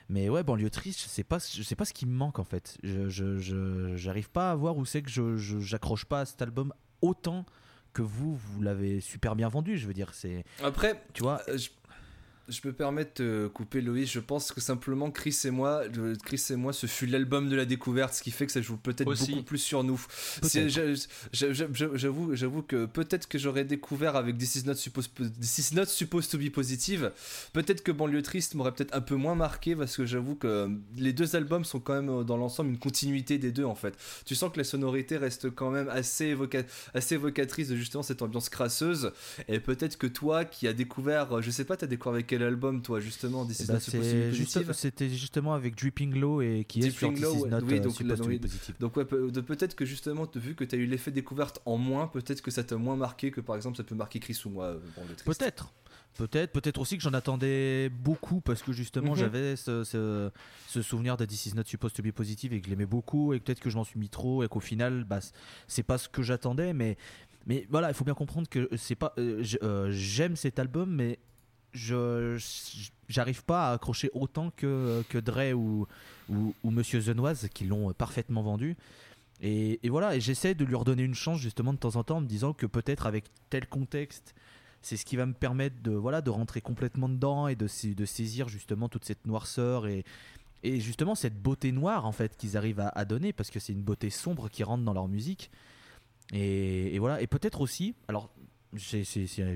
[0.09, 2.45] mais ouais, banlieue triste, je sais pas, je sais pas ce qui me manque en
[2.45, 2.79] fait.
[2.85, 6.25] Je, je, je- j'arrive pas à voir où c'est que je, je- j'accroche pas à
[6.27, 7.45] cet album autant
[7.92, 9.77] que vous, vous l'avez super bien vendu.
[9.77, 11.71] Je veux dire, c'est, Après, tu vois, euh, je,
[12.49, 14.11] je peux permettre de couper Loïs.
[14.11, 15.83] Je pense que simplement Chris et moi,
[16.25, 18.77] Chris et moi, ce fut l'album de la découverte, ce qui fait que ça joue
[18.77, 20.05] peut-être beaucoup plus sur nous.
[21.33, 25.87] J'avoue, j'avoue que peut-être que j'aurais découvert avec This is not supposed, This is not
[25.87, 27.13] supposed to be positive.
[27.53, 31.13] Peut-être que Banlieue Triste m'aurait peut-être un peu moins marqué parce que j'avoue que les
[31.13, 33.97] deux albums sont quand même euh, dans l'ensemble une continuité des deux en fait.
[34.25, 36.63] Tu sens que la sonorité reste quand même assez, évoca
[36.95, 39.13] assez évocatrice de justement cette ambiance crasseuse.
[39.49, 42.46] Et peut-être que toi qui as découvert, euh, je sais pas, t'as découvert avec quel
[42.46, 46.81] album toi justement This eh is ben, juste- c'était justement avec Dripping Low et qui
[46.81, 48.40] est sur This Low, is not oui, uh, donc là, oui.
[48.81, 52.42] Donc ouais, peut-être que justement, vu que tu as eu l'effet découverte en moins, peut-être
[52.42, 54.79] que ça t'a moins marqué que par exemple ça peut marquer Chris ou moi, euh.
[55.25, 55.72] Peut-être.
[56.18, 59.16] Peut-être, peut-être aussi que j'en attendais beaucoup parce que justement Mhm.
[59.18, 60.31] j'avais ce, ce-
[60.66, 63.35] ce souvenir de This is not supposed to be positive et que je l'aimais beaucoup
[63.35, 65.18] et peut-être que je m'en suis mis trop et qu'au final bah,
[65.68, 66.96] c'est pas ce que j'attendais mais,
[67.46, 71.18] mais voilà il faut bien comprendre que c'est pas euh, euh, j'aime cet album mais
[71.77, 72.37] je
[73.09, 75.87] j'arrive pas à accrocher autant que, que Dre ou,
[76.29, 78.77] ou, Monsieur Zenoise qui l'ont parfaitement vendu.
[79.43, 82.21] Et, voilà et j'essaie de lui redonner une chance justement de temps en temps en
[82.23, 84.35] me disant que peut-être avec tel contexte
[84.81, 88.05] c'est ce qui va me permettre de voilà de rentrer complètement dedans et de, de
[88.07, 90.05] saisir justement toute cette noirceur et,
[90.62, 93.75] et justement cette beauté noire en fait qu'ils arrivent à, à donner parce que c'est
[93.75, 95.51] une beauté sombre qui rentre dans leur musique.
[96.33, 97.21] Et, et voilà.
[97.21, 98.31] Et peut-être aussi alors
[98.77, 99.05] c'est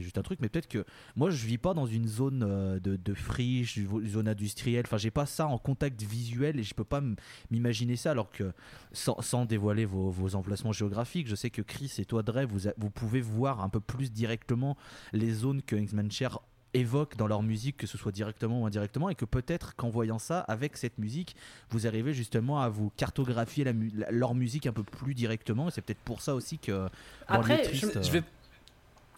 [0.00, 0.84] juste un truc mais peut-être que
[1.16, 4.96] moi je vis pas dans une zone euh, de, de friche une zone industrielle enfin
[4.98, 7.02] j'ai pas ça en contact visuel et je peux pas
[7.50, 8.52] m'imaginer ça alors que
[8.92, 12.68] sans, sans dévoiler vos, vos emplacements géographiques je sais que Chris et toi Dre vous,
[12.68, 14.76] a- vous pouvez voir un peu plus directement
[15.12, 16.40] les zones que X-Men Share
[16.72, 20.20] évoquent dans leur musique, que ce soit directement ou indirectement, et que peut-être qu'en voyant
[20.20, 21.34] ça, avec cette musique,
[21.70, 25.66] vous arrivez justement à vous cartographier la mu- la- leur musique un peu plus directement,
[25.66, 26.88] et c'est peut-être pour ça aussi que.
[27.26, 28.22] Après, je- euh, Je vais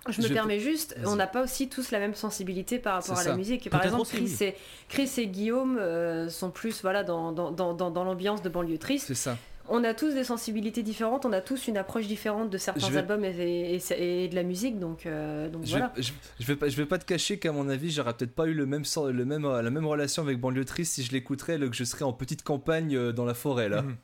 [0.09, 3.19] Je me Je permets juste, on n'a pas aussi tous la même sensibilité par rapport
[3.19, 3.71] à la musique.
[3.71, 4.55] Par exemple, Chris, et,
[4.89, 8.79] Chris et Guillaume euh, sont plus voilà, dans, dans, dans, dans, dans l'ambiance de banlieue
[8.79, 9.07] triste.
[9.07, 9.39] c'est ça.
[9.69, 12.99] On a tous des sensibilités différentes, on a tous une approche différente de certains vais-
[12.99, 15.93] albums et, et- et de la musique, donc, euh, donc Je, voilà.
[15.95, 18.35] vais, je, je vais pas, je vais pas te cacher qu'à mon avis, j'aurais peut-être
[18.35, 21.13] pas eu le même, sens- le même, la même relation avec Banlieue Triste si je
[21.13, 23.83] l'écouterais, que je serais en petite campagne euh, dans la forêt là.
[23.83, 23.97] Mhm.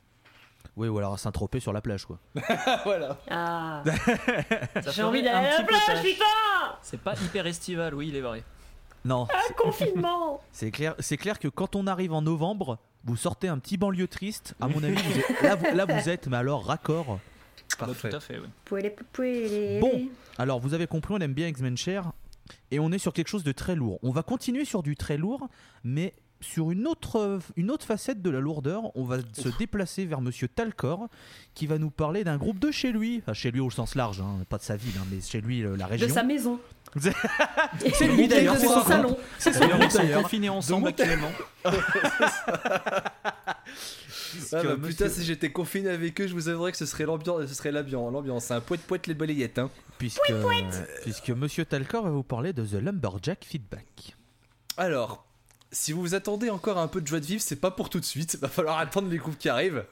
[0.79, 2.19] Oui, ou alors à Saint-Tropez sur la plage, quoi.
[2.85, 3.17] voilà.
[3.29, 3.83] Ah,
[4.95, 6.23] j'ai envie d'aller un à la plage, putain
[6.81, 8.45] C'est pas hyper estival, oui, il est vrai.
[9.03, 13.49] Non, c'est- Confinement c'est clair, c'est clair que quand on arrive en novembre, vous sortez
[13.49, 14.55] un petit banlieue triste.
[14.61, 17.19] À mon avis, vous êtes- là, vous, là, vous êtes, mais alors raccord.
[17.77, 18.09] Parfait.
[18.09, 18.47] Tout à fait, oui.
[18.63, 19.79] Pouélé, pouélé.
[19.81, 20.07] Bon.
[20.37, 22.13] Alors, vous avez compris, on aime bien X-Men Cher.
[22.71, 23.99] Et on est sur quelque chose de très lourd.
[24.01, 25.49] On va continuer sur du très lourd,
[25.83, 28.95] mais sur une autre, une autre facette de la lourdeur.
[28.95, 31.07] On va se déplacer vers Monsieur Talcor,
[31.53, 33.19] qui va nous parler d'un groupe de chez lui.
[33.21, 35.61] Enfin, chez lui au sens large, hein, pas de sa ville, hein, mais chez lui,
[35.61, 36.09] la De région.
[36.09, 36.59] sa maison.
[37.93, 39.17] C'est lui, d'ailleurs, de c'est son salon.
[39.37, 40.23] C'est son groupe ils sont d'ailleurs.
[40.23, 41.31] confinés ensemble actuellement.
[44.51, 47.05] Ah bah, monsieur- Putain, si j'étais confiné avec eux, je vous avouerais que ce serait
[47.05, 48.45] l'ambiance, ce serait l'ambiance, l'ambiance.
[48.45, 49.59] C'est un poète poète les balayettes.
[49.59, 49.69] Hein.
[49.97, 50.21] puisque,
[51.03, 54.15] puisque Monsieur Talcor va vous parler de The Lumberjack Feedback.
[54.77, 55.25] Alors,
[55.71, 57.89] si vous vous attendez encore à un peu de joie de vivre, c'est pas pour
[57.89, 58.37] tout de suite.
[58.41, 59.85] Va falloir attendre les groupes qui arrivent.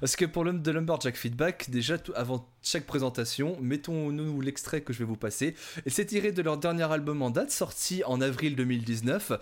[0.00, 4.92] Parce que pour l'homme de Lumberjack Feedback, déjà tout- avant chaque présentation, mettons-nous l'extrait que
[4.92, 5.54] je vais vous passer.
[5.86, 9.32] Et c'est tiré de leur dernier album en date, sorti en avril 2019.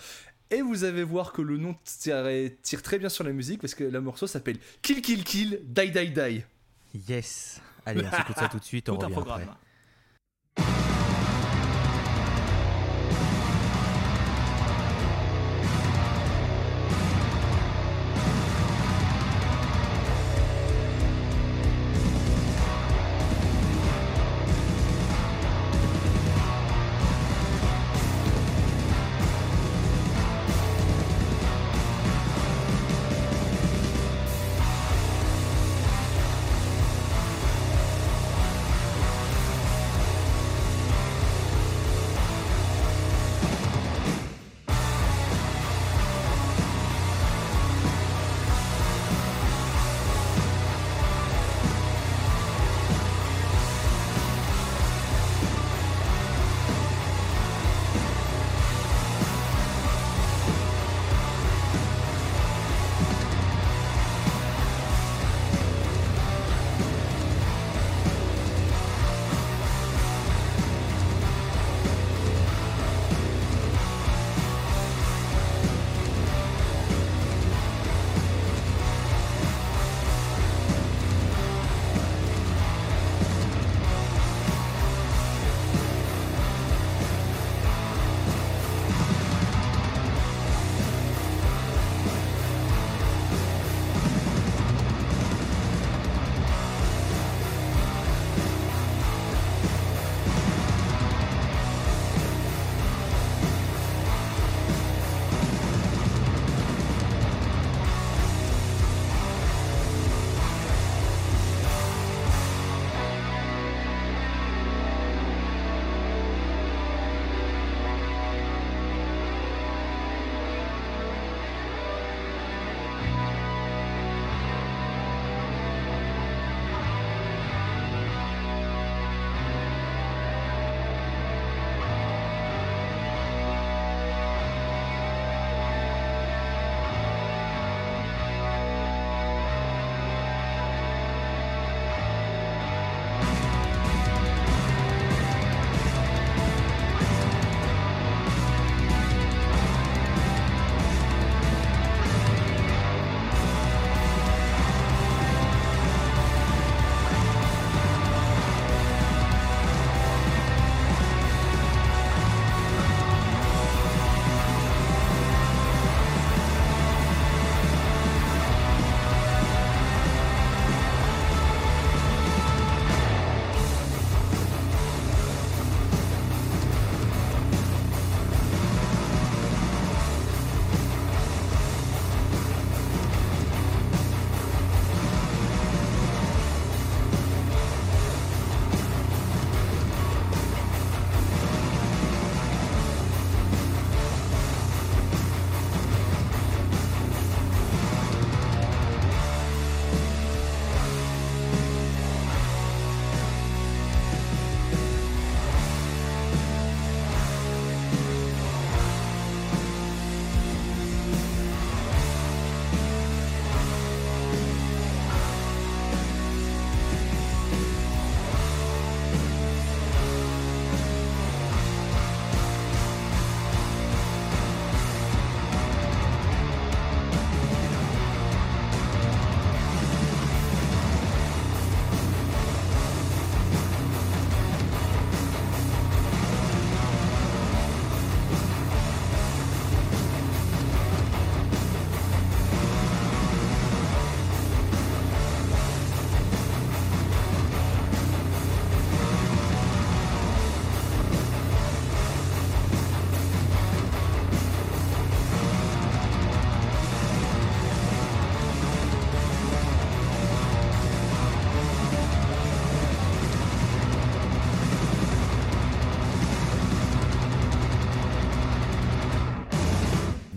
[0.50, 2.24] Et vous allez voir que le nom tire,
[2.62, 5.90] tire très bien sur la musique parce que le morceau s'appelle Kill Kill Kill Die
[5.90, 6.44] Die Die.
[7.08, 7.60] Yes.
[7.86, 8.88] Allez, on s'écoute ça tout de suite.
[8.88, 9.42] On Tout un revient programme.
[9.42, 9.56] après.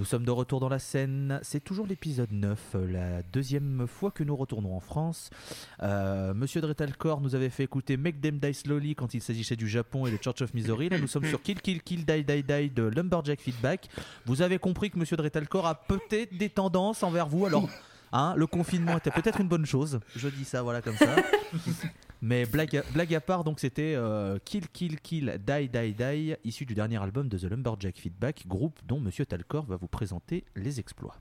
[0.07, 4.23] Sommes de retour dans la scène, c'est toujours l'épisode 9, euh, la deuxième fois que
[4.23, 5.29] nous retournons en France.
[5.83, 9.67] Euh, Monsieur Dretalcor nous avait fait écouter Make Them Die Slowly quand il s'agissait du
[9.67, 10.87] Japon et de Church of Misery.
[10.87, 13.89] Là nous sommes sur Kill Kill Kill Die Die Die de Lumberjack Feedback.
[14.25, 17.67] Vous avez compris que Monsieur Dretalcor a peut-être des tendances envers vous, alors
[18.13, 19.99] hein, le confinement était peut-être une bonne chose.
[20.15, 21.15] Je dis ça voilà comme ça.
[22.21, 26.35] Mais blague à, blague à part, donc c'était euh, Kill Kill Kill Die Die Die,
[26.43, 30.43] issu du dernier album de The Lumberjack Feedback, groupe dont Monsieur Talcor va vous présenter
[30.55, 31.15] les exploits.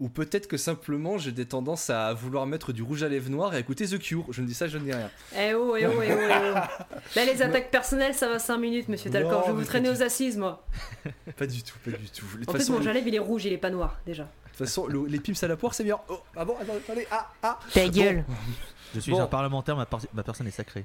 [0.00, 3.54] Ou peut-être que simplement j'ai des tendances à vouloir mettre du rouge à lèvres noir
[3.54, 4.26] et écouter The Cure.
[4.30, 5.10] Je ne dis ça, je ne dis rien.
[5.36, 6.54] Eh oh, eh oh, eh oh, eh oh.
[7.16, 9.32] Là, les attaques personnelles, ça va 5 minutes, monsieur Talcor.
[9.40, 10.64] Non, Je vais vous traîner aux assises, moi.
[11.36, 12.24] Pas du tout, pas du tout.
[12.26, 14.00] De toute En plus, façon, mon le- jalève, il est rouge, il est pas noir,
[14.06, 14.28] déjà.
[14.58, 16.02] De toute façon, le- les pims à la poire, c'est meilleur.
[16.08, 17.58] Oh, ah bon, attendez, attendez, ah, ah.
[17.72, 18.24] Ta gueule.
[18.94, 19.20] Je suis Bon.
[19.22, 20.84] un parlementaire, ma, par- ma personne est sacrée.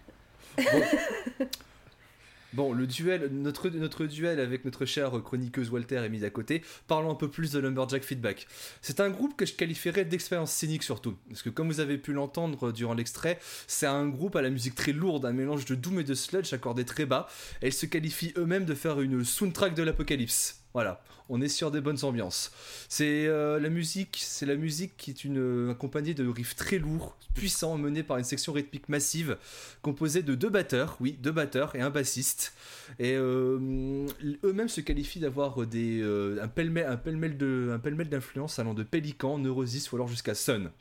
[2.54, 6.62] Bon, le duel, notre, notre duel avec notre chère chroniqueuse Walter est mis à côté.
[6.88, 8.46] Parlons un peu plus de Lumberjack Feedback.
[8.84, 11.16] C'est un groupe que je qualifierais d'expérience scénique surtout.
[11.30, 14.76] Parce que comme vous avez pu l'entendre durant l'extrait, c'est un groupe à la musique
[14.76, 17.28] très lourde, un mélange de doom et de sludge accordé très bas.
[17.64, 20.63] Et ils se qualifient eux-mêmes de faire une soundtrack de l'apocalypse.
[20.74, 22.52] Voilà, on est sur des bonnes ambiances.
[22.90, 27.16] C'est euh, la musique, c'est la musique qui est une accompagnée de riffs très lourds,
[27.36, 29.38] puissants, menés par une section rythmique massive,
[29.82, 32.54] composée de deux batteurs, oui, deux batteurs et un bassiste.
[32.98, 34.08] Et euh,
[34.44, 39.92] eux-mêmes se qualifient d'avoir des euh, un pêle-mêle un de un allant de Pélican, Neurosis
[39.92, 40.72] ou alors jusqu'à Sun.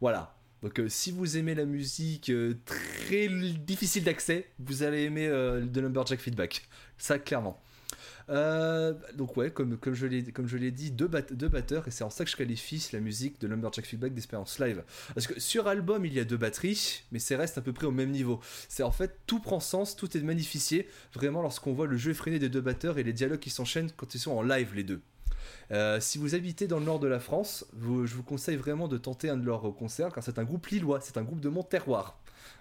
[0.00, 0.34] Voilà.
[0.64, 5.60] Donc euh, si vous aimez la musique euh, très difficile d'accès, vous allez aimer euh,
[5.60, 6.66] de Lumberjack Feedback.
[6.96, 7.62] Ça clairement.
[8.30, 12.24] Euh, donc ouais, comme, je l'ai dit, deux, bat- deux batteurs et c'est en ça
[12.24, 14.82] que je qualifie la musique de Lumberjack Feedback d'expérience live.
[15.14, 17.86] Parce que sur album il y a deux batteries, mais c'est reste à peu près
[17.86, 18.40] au même niveau.
[18.68, 22.38] C'est en fait tout prend sens, tout est magnifié vraiment lorsqu'on voit le jeu effréné
[22.38, 25.02] des deux batteurs et les dialogues qui s'enchaînent quand ils sont en live les deux.
[25.70, 28.96] Euh, si vous habitez dans le nord de la France, je vous conseille vraiment de
[28.96, 31.62] tenter un de leurs concerts car c'est un groupe lillois, c'est un groupe de mon
[31.62, 32.18] terroir.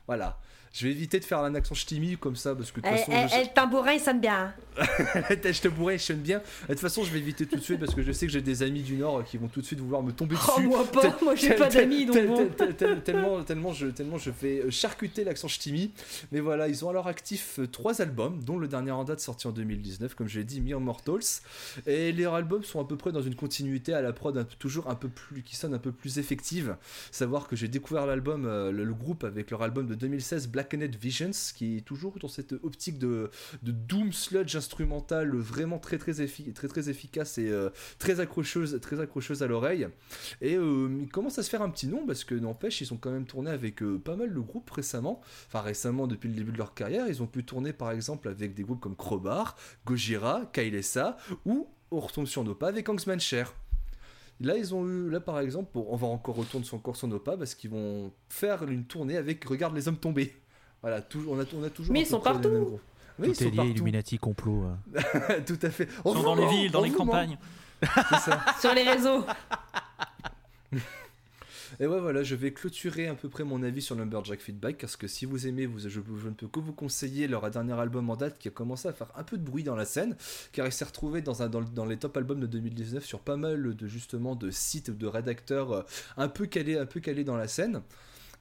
[0.07, 0.39] Voilà.
[0.73, 3.11] Je vais éviter de faire un accent ch'timi comme ça parce que de toute façon,
[3.13, 4.53] eh, je- eh, le tambourin, il sonne bien.
[4.75, 4.83] hein.
[5.29, 6.39] je te bourrais, je sonne bien.
[6.63, 8.41] De toute façon, je vais éviter tout de suite parce que je sais que j'ai
[8.41, 10.47] des amis du Nord qui vont tout de suite vouloir me tomber dessus.
[10.57, 12.35] Oh, moi pas, Tel- moi j'ai pas d'amis, donc tel- bon.
[12.37, 15.91] tel- tel- tel- tellement, tellement, je, tellement je fais euh, charcuter l'accent ch'timi.
[16.31, 19.45] Mais voilà, ils ont leur actif euh, trois albums, dont le dernier en date sorti
[19.45, 21.21] en 2019, comme je l'ai dit, Mere Mortals.
[21.85, 24.89] Et les albums sont à peu près dans une continuité à la prod un toujours
[24.89, 26.77] un peu plus, qui sonne un peu plus effective.
[27.11, 30.95] Savoir que j'ai découvert l'album, euh, le, le groupe avec leur album de 2016, Blackened
[30.95, 33.29] Visions, qui est toujours dans cette optique de,
[33.63, 38.79] de doom sludge instrumental vraiment très très, effi- très, très efficace et euh, très accrocheuse,
[38.81, 39.87] très accrocheuse à l'oreille.
[40.41, 42.97] Et euh, ils commencent à se faire un petit nom parce que n'empêche, ils ont
[42.97, 45.21] quand même tourné avec euh, pas mal de groupes récemment.
[45.47, 48.53] Enfin, récemment, depuis le début de leur carrière, ils ont pu tourner par exemple avec
[48.53, 53.53] des groupes comme Crowbar, Gojira, Kailesa ou on retombe sur nos pas avec Angsman Cher.
[54.39, 57.19] Là, ils ont eu, là par exemple, on va encore retourner sur encore sur nos
[57.19, 60.33] pas parce qu'ils vont faire une tournée avec Regarde les hommes tombés.
[60.83, 61.91] Voilà, tout- on, a, on a toujours.
[61.93, 62.49] Mais ils sont les partout.
[62.49, 62.81] mêmes groupes.
[63.19, 63.71] Oui, ils Tout est lié, partout.
[63.71, 64.65] Illuminati, complot.
[64.95, 65.39] euh.
[65.45, 65.87] Tout à fait.
[65.89, 67.37] Ils sont dans les villes, dans les campagnes.
[67.81, 68.45] C'est ça.
[68.61, 69.25] Sur les réseaux.
[71.79, 74.95] Et ouais, voilà, je vais clôturer à peu près mon avis sur Lumberjack Feedback parce
[74.95, 78.11] que si vous aimez, vous, je, je ne peux que vous conseiller leur dernier album
[78.11, 80.15] en date qui a commencé à faire un peu de bruit dans la scène
[80.51, 83.19] car il s'est retrouvé dans, un, dans, le- dans les top albums de 2019 sur
[83.21, 85.81] pas mal de justement de sites ou de rédacteurs euh,
[86.17, 87.81] un peu calés, un peu calés dans la scène.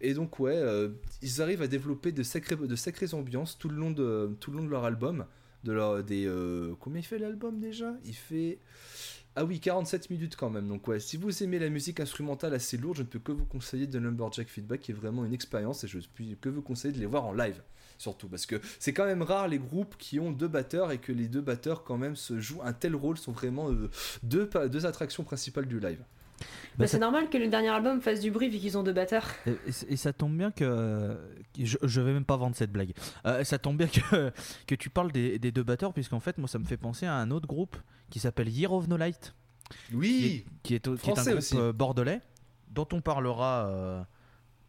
[0.03, 0.89] Et donc ouais, euh,
[1.23, 4.59] ils arrivent à développer de sacrées, de sacrées ambiances tout le long de, tout le
[4.59, 5.25] long de leur album.
[5.63, 7.95] De leur, des, euh, combien il fait l'album déjà?
[8.05, 8.59] Il fait...
[9.37, 10.69] Ah oui, 47 minutes quand même.
[10.69, 13.47] Donc ouais, si vous aimez la musique instrumentale assez lourde, je ne peux que vous
[13.47, 16.63] conseiller de Lumberjack Feedback, qui est vraiment une expérience, et je ne peux que vous
[16.63, 17.63] conseiller de les voir en live.
[17.97, 21.13] Surtout parce que c'est quand même rare les groupes qui ont deux batteurs et que
[21.13, 23.89] les deux batteurs quand même se jouent un tel rôle sont vraiment euh,
[24.25, 26.03] deux, deux attractions principales du live.
[26.43, 28.93] Bah, Bah, c'est normal que le dernier album fasse du bruit vu qu'ils ont deux
[28.93, 29.27] batteurs.
[29.47, 31.17] Et, et- et ça tombe bien que.
[31.59, 32.93] Je, je vais même pas vendre cette blague.
[33.27, 34.33] Euh, ça tombe bien que,
[34.67, 37.15] que tu parles des, des deux batteurs, puisqu'en fait, moi, ça me fait penser à
[37.17, 37.77] un autre groupe
[38.11, 39.35] qui s'appelle Year of No Light,
[39.71, 41.57] qui est, Oui, qui est, qui est un Français groupe aussi.
[41.59, 42.21] euh, bordelais,
[42.71, 43.67] dont on parlera.
[43.69, 44.03] euh,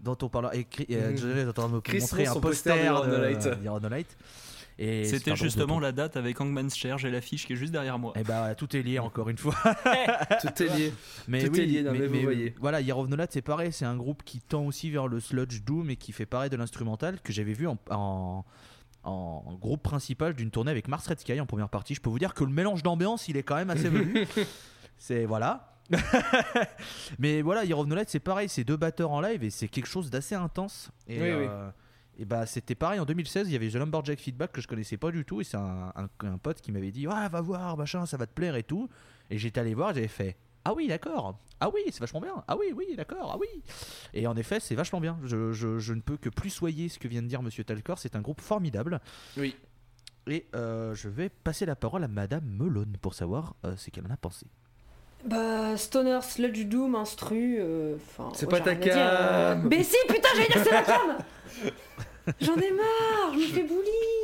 [0.01, 0.53] dont on parlera.
[0.55, 0.67] Et.
[1.15, 3.07] Johnny est en train de me Chris montrer montre un poster de poster Year of
[3.07, 3.43] de No Light.
[3.63, 4.17] Year of No Light.
[4.80, 8.13] Et C'était justement la date avec Hangman's Chair, j'ai l'affiche qui est juste derrière moi.
[8.15, 9.55] Et bah tout est lié encore une fois.
[10.41, 10.93] tout est lié.
[11.28, 12.55] Mais Tout oui, est lié, non, mais vous voyez.
[12.59, 15.19] Voilà, Year of No Light, c'est pareil, c'est un groupe qui tend aussi vers le
[15.19, 18.43] sludge doom et qui fait pareil de l'instrumental que j'avais vu en, en,
[19.03, 21.93] en groupe principal d'une tournée avec Mars Red Sky en première partie.
[21.93, 24.26] Je peux vous dire que le mélange d'ambiance, il est quand même assez velu.
[24.97, 25.69] c'est voilà.
[27.19, 29.67] Mais voilà, Year of No Light, c'est pareil, c'est deux batteurs en live et c'est
[29.67, 30.89] quelque chose d'assez intense.
[31.07, 31.47] Et, Oui, oui.
[32.20, 34.97] Et bah c'était pareil en 2016, il y avait The Lumberjack Feedback que je connaissais
[34.97, 37.76] pas du tout et c'est un, un- un pote qui m'avait dit "Ah, va voir,
[37.78, 38.88] machin, ça va te plaire et tout."
[39.32, 41.39] Et j'étais allé voir, j'avais fait "Ah oui, d'accord.
[41.59, 42.43] Ah oui, c'est vachement bien.
[42.47, 43.32] Ah oui, oui, d'accord.
[43.34, 43.47] Ah oui."
[44.14, 45.18] Et en effet, c'est vachement bien.
[45.24, 47.97] Je, je- je ne peux que plus soyer ce que vient de dire monsieur Talcor,
[47.97, 49.01] c'est un groupe formidable.
[49.38, 49.55] Oui.
[50.28, 54.05] Et euh, je vais passer la parole à madame Melone pour savoir euh, ce qu'elle
[54.05, 54.45] en a pensé.
[55.26, 57.57] Bah, Stoner, Sludge Doom, Instru.
[57.59, 59.53] euh, enfin, C'est pas j'ai ta euh.
[59.55, 59.67] cam.
[59.69, 61.17] Mais si, putain, j'allais dire c'est la cam
[62.41, 64.24] J'en ai marre, je me fais bully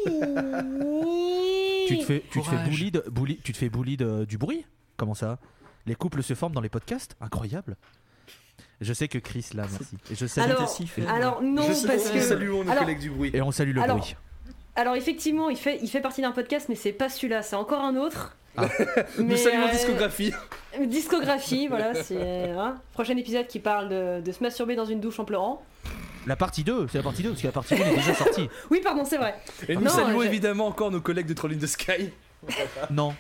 [1.88, 4.38] Tu te fais, tu te fais bully, de- bully- tu te fais bully de- du
[4.38, 4.66] bruit?
[4.98, 5.38] Comment ça?
[5.86, 7.16] Les couples se forment dans les podcasts?
[7.22, 7.78] Incroyable.
[8.82, 9.98] Je sais que Chris là, merci.
[10.12, 11.06] Et je salue Alors, si fait.
[11.08, 12.22] alors non, Je sais parce pas que...
[12.22, 13.32] saluons nos Alors- collègues du bruit.
[13.34, 14.16] et on salue le Alors, bruit.
[14.76, 17.84] Alors effectivement, il fait, il fait partie d'un podcast, mais c'est pas celui-là, c'est encore
[17.84, 18.38] un autre.
[18.58, 18.68] Ah.
[19.18, 20.34] Nous saluons euh, discographie.
[20.86, 22.50] Discographie, voilà, c'est...
[22.52, 22.78] hein.
[22.94, 25.64] Prochain épisode qui parle de, de se masturber dans une douche en pleurant.
[26.28, 28.50] La partie 2, c'est la partie 2 parce que la partie 1 est déjà sortie.
[28.70, 29.36] Oui, pardon, c'est vrai.
[29.68, 32.12] Et nous Non, saluons évidemment encore nos collègues de Troll in the Sky.
[32.90, 33.16] Non.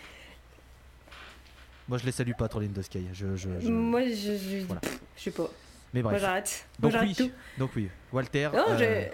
[1.87, 3.07] Moi je les salue pas Troll in the Sky.
[3.13, 4.81] Je, je, je- Moi, je, je, Voilà.
[5.17, 5.49] je sais pas.
[5.93, 6.21] Mais Moi, bref.
[6.21, 6.65] j'arrête.
[6.79, 7.29] Moi, Donc j'arrête oui.
[7.29, 7.31] tout.
[7.57, 7.89] Donc oui.
[8.13, 8.49] Walter.
[8.53, 9.11] Non, euh, j'ai-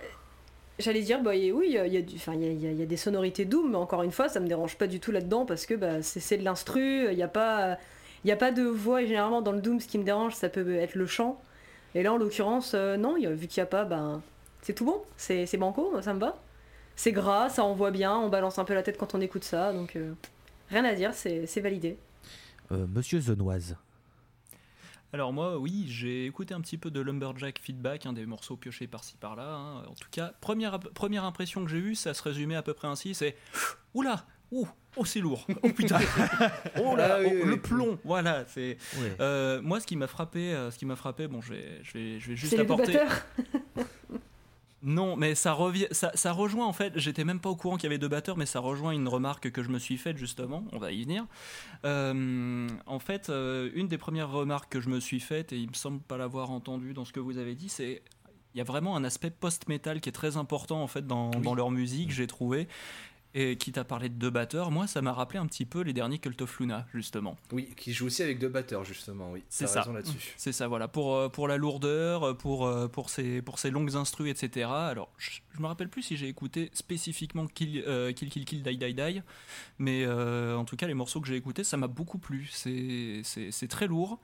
[0.77, 4.39] J'allais dire, bah, oui, il y a, des sonorités Doom, mais encore une fois, ça
[4.41, 7.29] me dérange pas du tout là-dedans parce que bah, c'est de l'instru, il n'y a,
[7.29, 7.77] pas-
[8.29, 10.75] a pas de voix, et généralement dans le Doom, ce qui me dérange, ça peut
[10.75, 11.41] être le chant.
[11.93, 14.21] Et là, en l'occurrence, euh, non, vu qu'il n'y a pas, ben,
[14.63, 16.37] c'est tout bon, c'est banco, ça me va.
[16.97, 19.71] C'est gras, ça envoie bien, on balance un peu la tête quand on écoute ça,
[19.71, 20.13] donc euh,
[20.69, 21.97] rien à dire, c'est c'est validé.
[22.71, 23.75] euh, Monsieur Zenoise.
[25.15, 28.85] Alors moi, oui, j'ai écouté un petit peu de Lumberjack Feedback, hein, des morceaux piochés
[28.85, 29.47] par-ci par-là.
[29.47, 29.83] hein.
[29.89, 32.89] En tout cas, première, première impression que j'ai eue, ça se résumait à peu près
[32.89, 33.37] ainsi, c'est
[33.93, 35.99] oula, ouh, oh c'est lourd, oh putain,
[36.83, 37.57] oh là, Ah oui, oh, oui, le oui.
[37.59, 38.43] plomb, voilà.
[38.49, 38.77] C'est
[39.21, 41.93] euh, moi ce qui m'a frappé, euh, ce qui m'a frappé, bon, je vais, je
[41.93, 42.99] vais, je vais juste apporter.
[44.85, 46.93] Non, mais ça revient, ça, ça rejoint en fait.
[46.95, 49.49] J'étais même pas au courant qu'il y avait deux batteurs, mais ça rejoint une remarque
[49.49, 50.63] que je me suis faite justement.
[50.71, 51.25] On va y venir.
[51.85, 55.69] Euh, en fait, euh, une des premières remarques que je me suis faite, et il
[55.69, 58.03] me semble pas l'avoir entendu dans ce que vous avez dit, c'est
[58.53, 61.55] il y a vraiment un aspect post-metal qui est très important en fait dans, dans
[61.55, 62.67] leur musique, j'ai trouvé.
[63.37, 65.91] Et qui t'a parlé de deux batteurs, moi ça m'a rappelé un petit peu les
[65.91, 67.35] derniers Cult of Luna justement.
[67.51, 69.43] Oui, qui joue aussi avec deux batteurs justement, oui.
[69.49, 69.85] C'est ça.
[69.91, 70.33] là-dessus.
[70.37, 73.95] C'est ça, voilà, pour, euh, pour la lourdeur, euh, pour, euh, pour, ces, pour longues
[73.97, 74.67] instrus, etc.
[74.69, 78.63] Alors, je, je me rappelle plus si j'ai écouté spécifiquement Kill, euh, Kill, Kill, Kill,
[78.63, 79.21] Die, Die, Die,
[79.79, 82.49] mais euh, en tout cas, les morceaux que j'ai écoutés, ça m'a beaucoup plu.
[82.51, 84.19] C'est très lourd.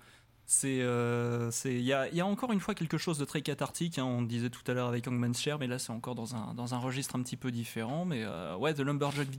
[0.53, 3.23] C'est, euh, c'est- il y, a, il y a encore une fois quelque chose de
[3.23, 3.97] très cathartique.
[3.97, 6.53] hein, on disait tout à l'heure avec Youngman's Share, mais là c'est encore dans un,
[6.53, 8.03] dans un registre un petit peu différent.
[8.03, 9.29] Mais euh, ouais, The Lumberjack,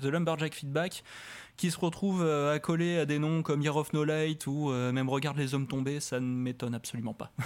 [0.00, 1.04] The Lumberjack Feedback,
[1.58, 4.92] qui se retrouve euh, accolé à des noms comme Year of No Light ou euh,
[4.92, 7.32] même Regarde les hommes tombés, ça ne m'étonne absolument pas.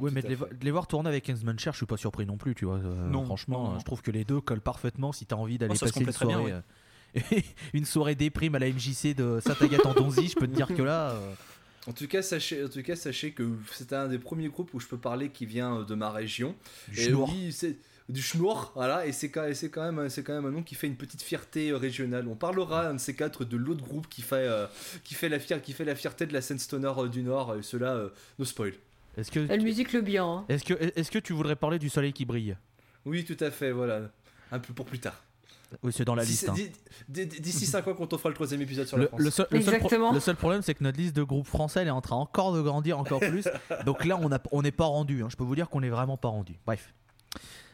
[0.00, 2.36] Ouais, mais de les, de voir tourner avec Kingsman Share, je suis pas surpris non
[2.36, 2.76] plus, tu vois.
[2.76, 3.78] euh, Non, franchement, non, non.
[3.80, 6.26] je trouve que les deux collent parfaitement si t'as envie d'aller Oh, passer une très
[6.26, 6.52] bien, soirée.
[6.52, 7.40] euh,
[7.72, 10.82] une soirée déprime à la MJC de Saint-Agathe en Donzy, je peux te dire que
[10.82, 11.14] là.
[11.86, 14.72] Euh, En tout cas, sachez, en tout cas, sachez que c'est un des premiers groupes
[14.74, 16.54] où je peux parler qui vient de ma région.
[16.88, 17.28] du Et schnour.
[17.32, 17.76] oui, c'est
[18.08, 20.94] du schnour, voilà, et c'est quand, même, c'est quand même un nom qui fait une
[20.96, 22.28] petite fierté euh, régionale.
[22.28, 24.66] On parlera un de ces quatre de l'autre groupe qui fait, euh,
[25.02, 27.56] qui fait la fier, qui fait la fierté de la scène stoner euh, du Nord.
[27.56, 28.08] Et cela, euh,
[28.38, 28.74] no spoil.
[29.16, 30.24] Est-ce que, La musique le bien.
[30.24, 30.44] hein.
[30.48, 32.56] est-ce que, est-ce que tu voudrais parler du soleil qui brille?
[33.06, 34.02] Oui, tout à fait, voilà.
[34.52, 35.24] Un peu pour plus tard.
[35.82, 36.48] Oui, c'est dans la D'ici- liste.
[36.48, 36.70] hein.
[37.08, 39.20] d'i- d'i- D'ici 5 ans, quand on fera le troisième épisode sur la Le, France.
[39.20, 40.12] le seul, le seul pro- Exactement.
[40.12, 42.52] le seul problème, c'est que notre liste de groupes français, elle est en train encore
[42.52, 43.48] de grandir encore plus.
[43.84, 44.18] Donc là,
[44.52, 45.22] on n'est pas rendu.
[45.22, 45.28] hein.
[45.30, 46.58] Je peux vous dire qu'on n'est vraiment pas rendu.
[46.66, 46.92] Bref.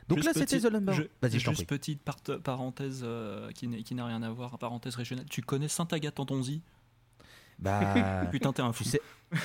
[0.08, 0.92] Donc Juste là, c'était The Lumber.
[0.94, 1.64] je- Vas-y, Juste prie.
[1.64, 5.26] petite part- parenthèse euh, qui n'a rien à voir, parenthèse régionale.
[5.30, 6.60] Tu connais Saint-Agathe-en-Donzy
[7.58, 7.80] Bah,
[8.32, 8.82] Putain, t'es un fou.
[8.84, 9.00] tu sais.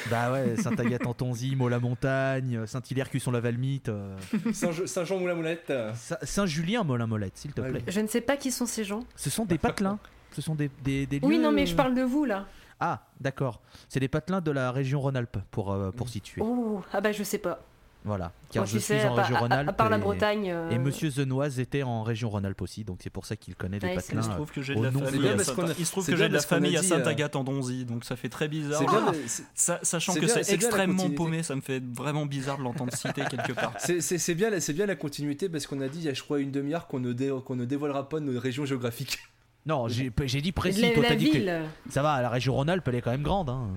[0.10, 4.16] Bah ouais, Saint-Agathe-en-Tonzy, Mola-Montagne, Saint-Hilaire, Cusson-la-Valmite, euh,
[4.54, 5.70] Saint- Saint-Jean-Moulin-Moulette.
[5.70, 7.84] euh, Sa- Saint-Julien, Molin-Molette, s'il te plaît.
[7.88, 9.04] Je ne sais pas qui sont ces gens.
[9.16, 10.00] Ce sont des patelins.
[10.34, 12.46] Ce sont des, des, des Oui, lieux- non, mais je parle de vous là.
[12.80, 13.62] Ah, d'accord.
[13.90, 16.42] C'est des patelins de la région Rhône-Alpes, pour, euh, pour situer.
[16.44, 17.64] Oh, ah bah je sais pas.
[18.08, 18.32] Voilà.
[18.52, 19.70] Car Moi, je sais, suis à en région à- Rhône-Alpes.
[19.70, 20.50] À part la et- Bretagne.
[20.50, 23.80] euh, Et Monsieur Zenoise était en région Rhône-Alpes aussi, donc c'est pour ça qu'il connaît
[23.80, 24.34] des Ouais, c'est- Il se patelins.
[24.36, 25.28] trouve que j'ai de la famille.
[25.28, 26.94] À Saint- Il se trouve que j'ai de la parce qu'on a famille à dit,
[26.94, 28.82] euh, Saint-Agathe-en-Donzy, donc ça fait très bizarre.
[28.88, 29.12] Ah,
[29.54, 33.22] ça- sachant que c'est la extrêmement paumé, ça me fait vraiment bizarre de l'entendre citer
[33.30, 33.74] quelque part.
[33.78, 36.24] C'est bien, la- c'est bien la continuité parce qu'on a dit il y a je
[36.24, 39.20] crois une demi-heure qu'on ne, dé- qu'on ne dévoilera pas nos régions géographiques.
[39.66, 40.10] Non, j'ai
[40.42, 40.80] dit précis.
[40.82, 41.62] la, Toi, la t'as dit que ville.
[41.90, 42.22] ça va.
[42.22, 43.50] La région Rhône-Alpes, elle est quand même grande.
[43.50, 43.68] Hein.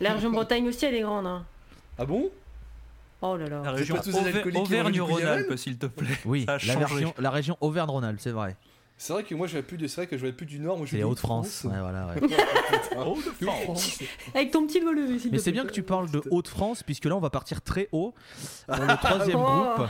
[0.00, 1.26] La région Bretagne aussi, elle est grande.
[1.26, 1.44] hein.
[1.98, 2.30] Ah bon?
[3.26, 3.62] Oh là là.
[3.64, 3.96] La région
[4.54, 6.08] Auvergne-Rhône-Alpes, s'il te plaît.
[6.26, 6.78] Oui, la, changé.
[6.78, 8.56] version- la région Auvergne-Rhône-Alpes, c'est vrai.
[8.96, 10.60] C'est vrai que moi je vais plus de c'est vrai que je vais plus du
[10.60, 11.64] nord, moi je C'est vais les Hauts-de-France.
[11.64, 12.20] Ouais, voilà, ouais.
[12.96, 13.98] Hauts-de-France.
[14.34, 17.16] Avec ton petit doigt levé, Mais c'est bien que tu parles de Hauts-de-France, puisque là,
[17.16, 18.14] on va partir très haut
[18.66, 19.74] pour le troisième Oh.
[19.74, 19.88] groupe.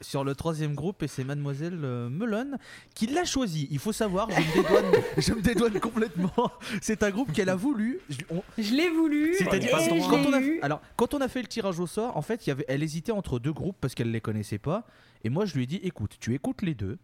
[0.00, 2.58] Sur le troisième groupe et c'est Mademoiselle euh, Melon
[2.94, 3.68] qui l'a choisi.
[3.70, 6.50] Il faut savoir, je me dédouane, je me dédouane complètement.
[6.80, 8.00] C'est un groupe qu'elle a voulu.
[8.08, 9.34] Je- on- Je l'ai voulu.
[9.38, 12.22] C'est-à-dire, et quand, on a, alors, quand on a fait le tirage au sort, en
[12.22, 14.86] fait, y avait, elle hésitait entre deux groupes parce qu'elle les connaissait pas.
[15.24, 16.98] Et moi, je lui ai dit, écoute, tu écoutes les deux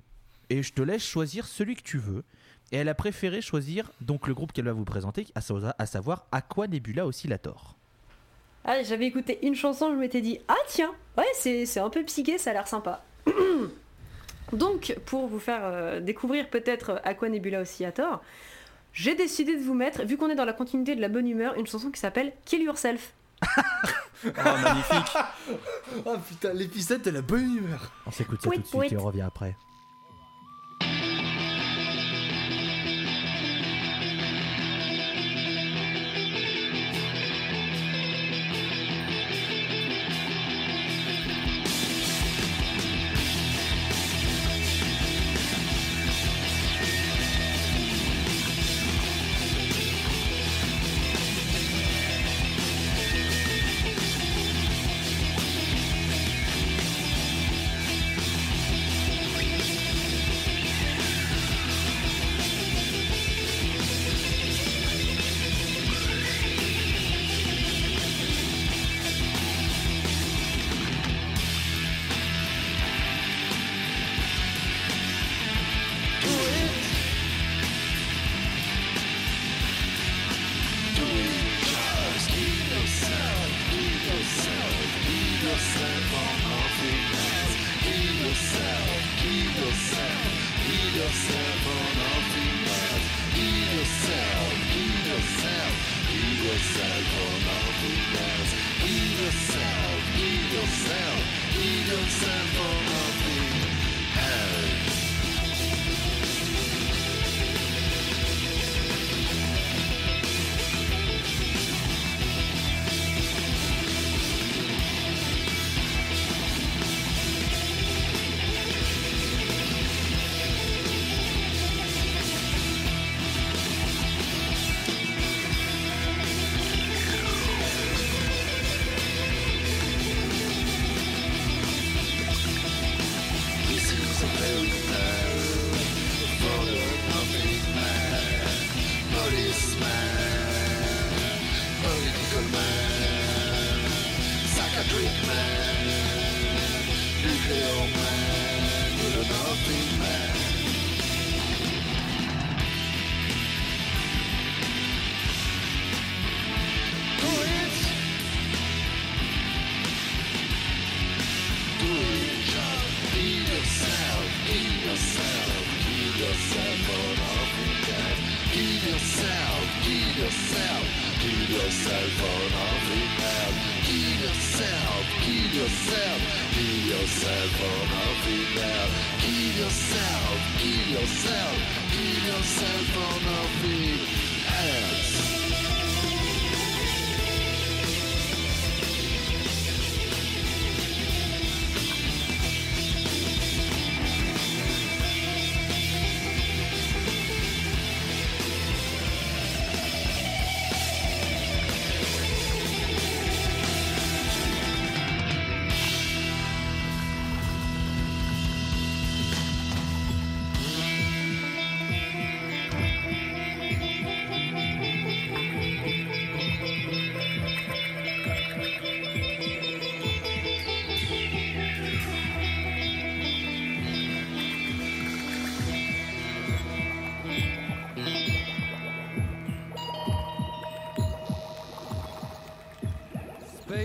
[0.51, 2.25] et je te laisse choisir celui que tu veux.
[2.73, 6.67] Et elle a préféré choisir donc le groupe qu'elle va vous présenter, à savoir Aqua
[6.69, 7.77] Nebula Oscillator.
[8.65, 12.03] Ah, j'avais écouté une chanson, je m'étais dit ah tiens, ouais c'est c'est un peu
[12.05, 13.03] psyché, ça a l'air sympa.
[14.53, 18.23] Donc pour vous faire euh, découvrir peut-être Aqua Nebula Oscillator,
[18.93, 21.55] j'ai décidé de vous mettre, vu qu'on est dans la continuité de la bonne humeur,
[21.57, 23.13] une chanson qui s'appelle Kill Yourself.
[24.37, 25.17] Ah, magnifique.
[26.05, 27.93] Oh putain, l'épisode de la bonne humeur.
[28.07, 29.57] On s'écoute ça tout de suite et on revient après.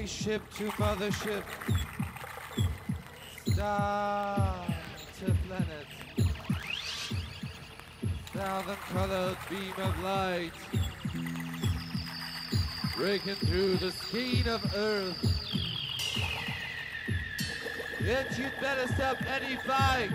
[0.08, 1.43] Spaceship to mothership.
[3.45, 4.66] Star
[5.20, 5.88] to planet.
[8.34, 10.53] Thousand colored beam of light.
[12.95, 15.18] Breaking through the skein of earth.
[18.01, 20.12] Yet you'd better stop any fight.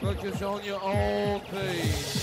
[0.00, 2.21] Focus on your own thing.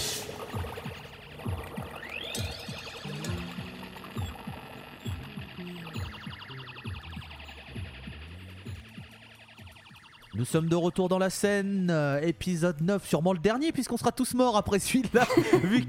[10.49, 14.33] Sommes de retour dans la scène, euh, épisode 9, sûrement le dernier puisqu'on sera tous
[14.33, 15.25] morts après celui-là,
[15.63, 15.85] vu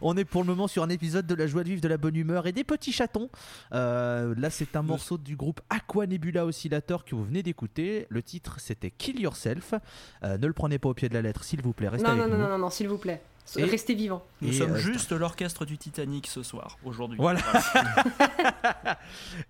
[0.00, 1.96] qu'on est pour le moment sur un épisode de la joie de vivre, de la
[1.96, 3.28] bonne humeur et des petits chatons.
[3.72, 8.06] Euh, là c'est un morceau du groupe Aqua Nebula Oscillator que vous venez d'écouter.
[8.08, 9.74] Le titre c'était Kill Yourself.
[10.22, 12.12] Euh, ne le prenez pas au pied de la lettre s'il vous plaît, restez Non,
[12.14, 12.42] avec non, non, nous.
[12.44, 13.20] non, non, non, s'il vous plaît.
[13.56, 14.22] Et- Restez vivant.
[14.42, 17.16] Nous Et, sommes euh, juste l'orchestre du Titanic ce soir, aujourd'hui.
[17.18, 17.40] Voilà.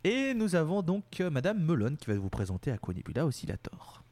[0.04, 4.04] Et nous avons donc Madame Melon qui va vous présenter Aqua Nebula Oscillator.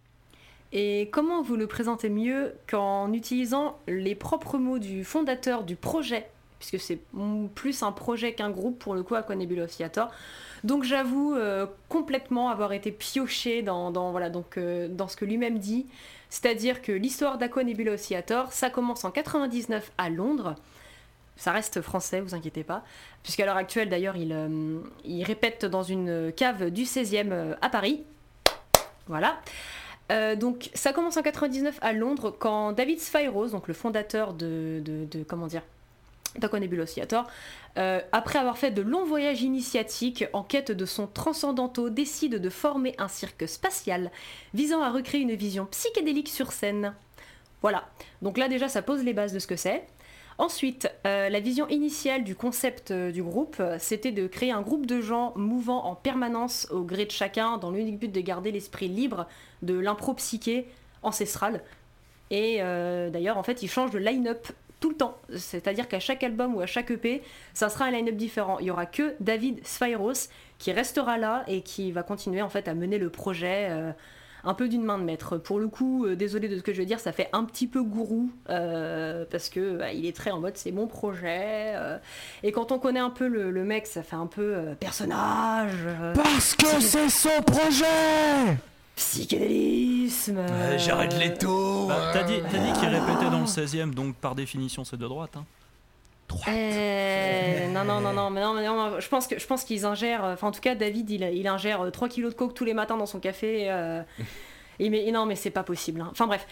[0.78, 6.28] Et comment vous le présentez mieux qu'en utilisant les propres mots du fondateur du projet,
[6.58, 6.98] puisque c'est
[7.54, 10.10] plus un projet qu'un groupe pour le coup Aquanebula Oscillator.
[10.64, 15.58] Donc j'avoue euh, complètement avoir été pioché dans, voilà, donc, euh, dans ce que lui-même
[15.58, 15.86] dit,
[16.28, 20.56] c'est-à-dire que l'histoire d'Aquanebula Oscillator, ça commence en 99 à Londres.
[21.36, 22.84] Ça reste français, vous inquiétez pas.
[23.22, 27.70] Puisqu'à l'heure actuelle, d'ailleurs, il, euh, il répète dans une cave du 16e euh, à
[27.70, 28.04] Paris.
[29.06, 29.40] Voilà.
[30.12, 34.82] Euh, donc ça commence en 99 à Londres quand David Spyros, donc le fondateur de,
[35.26, 35.62] comment dire,
[36.80, 37.26] Oscillator,
[37.78, 42.50] euh, après avoir fait de longs voyages initiatiques en quête de son transcendantaux, décide de
[42.50, 44.10] former un cirque spatial
[44.54, 46.94] visant à recréer une vision psychédélique sur scène.
[47.62, 47.88] Voilà.
[48.22, 49.84] Donc là déjà ça pose les bases de ce que c'est.
[50.38, 54.84] Ensuite, euh, la vision initiale du concept euh, du groupe, c'était de créer un groupe
[54.84, 58.88] de gens mouvant en permanence au gré de chacun dans l'unique but de garder l'esprit
[58.88, 59.26] libre
[59.62, 60.66] de l'impro psyché
[61.02, 61.62] ancestrale.
[62.30, 64.46] Et euh, d'ailleurs, en fait, ils changent de line-up
[64.80, 65.16] tout le temps.
[65.34, 67.22] C'est-à-dire qu'à chaque album ou à chaque EP,
[67.54, 68.58] ça sera un line-up différent.
[68.58, 70.28] Il y aura que David Spyros
[70.58, 73.92] qui restera là et qui va continuer en fait à mener le projet euh,
[74.44, 75.38] un peu d'une main de maître.
[75.38, 77.66] Pour le coup, euh, désolé de ce que je veux dire, ça fait un petit
[77.66, 81.74] peu gourou parce que bah, il est très en mode c'est mon projet.
[82.42, 85.86] et quand on connaît un peu le, mec, ça fait un peu personnage.
[86.14, 88.56] Parce que c'est son projet
[88.96, 90.38] psychédélisme.
[90.38, 94.34] euh, Jared Leto Bah, t'as dit, t'as dit qu'il répétait dans le 16ème, donc par
[94.34, 95.36] définition c'est de droite.
[95.36, 95.44] Hein.
[96.48, 99.84] Euh, non, non, non, non, mais non, mais non, je pense que je pense qu'ils
[99.86, 100.24] ingèrent.
[100.24, 102.64] euh, Enfin, en tout cas, David, il, il ingère euh, 3 kilos de coke tous
[102.64, 103.70] les matins dans son café.
[103.70, 104.02] euh,
[104.80, 106.00] et mais et non, mais c'est pas possible.
[106.00, 106.08] hein.
[106.10, 106.44] Enfin bref,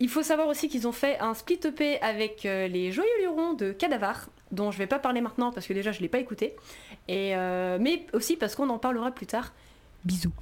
[0.00, 3.52] il faut savoir aussi qu'ils ont fait un split EP avec euh, les Joyeux Lurons
[3.52, 6.56] de Cadavar, dont je vais pas parler maintenant parce que déjà je l'ai pas écouté,
[7.06, 9.52] et euh, mais aussi parce qu'on en parlera plus tard.
[10.04, 10.32] Bisous.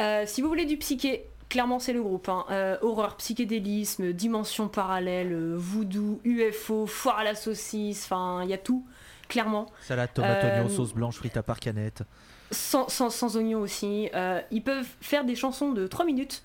[0.00, 2.28] Euh, si vous voulez du psyché, clairement c'est le groupe.
[2.28, 2.44] hein.
[2.50, 8.54] Euh, horreur, psychédélisme, dimension parallèle, euh, voodoo, UFO, foire à la saucisse, enfin il y
[8.54, 8.84] a tout,
[9.28, 9.66] clairement.
[9.82, 12.02] Salade, tomate, oignon, sauce blanche, frite à par canette.
[12.50, 14.08] Sans, sans, sans oignon aussi.
[14.50, 16.42] Ils peuvent faire des chansons de 3 minutes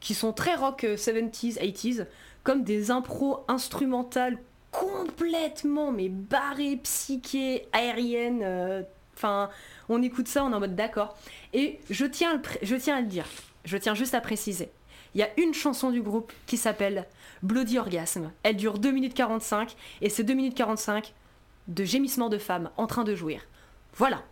[0.00, 2.06] qui sont très rock euh, 70s, 80s,
[2.42, 4.38] comme des impros instrumentales
[4.70, 8.42] complètement mais barrées, psychées, aériennes.
[8.42, 8.82] euh,
[9.16, 9.50] Enfin,
[9.88, 11.16] on écoute ça, on est en mode d'accord.
[11.52, 13.26] Et je tiens, à le dire,
[13.64, 14.70] je tiens juste à préciser.
[15.14, 17.06] Il y a une chanson du groupe qui s'appelle
[17.42, 18.32] Bloody Orgasm.
[18.42, 21.14] Elle dure 2 minutes 45 et c'est 2 minutes 45
[21.68, 23.42] de gémissements de femmes en train de jouir.
[23.94, 24.22] Voilà.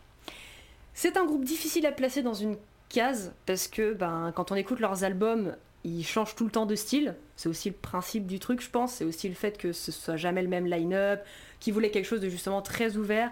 [0.93, 2.57] C'est un groupe difficile à placer dans une
[2.89, 5.55] case parce que ben, quand on écoute leurs albums,
[5.85, 7.15] ils changent tout le temps de style.
[7.37, 8.95] C'est aussi le principe du truc, je pense.
[8.95, 11.21] C'est aussi le fait que ce soit jamais le même line-up,
[11.61, 13.31] qu'ils voulaient quelque chose de justement très ouvert.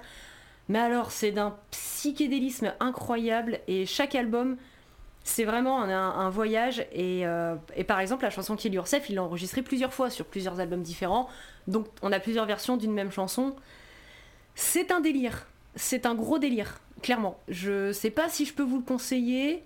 [0.71, 4.57] Mais alors, c'est d'un psychédélisme incroyable et chaque album,
[5.25, 6.87] c'est vraiment un, voyage.
[6.93, 10.27] Et, euh, et par exemple, la chanson Kill Yourself, il l'a enregistrée plusieurs fois sur
[10.27, 11.29] plusieurs albums différents.
[11.67, 13.57] Donc, on a plusieurs versions d'une même chanson.
[14.55, 15.49] C'est un délire.
[15.75, 17.41] C'est un gros délire, clairement.
[17.49, 19.65] Je sais pas si je peux vous le conseiller,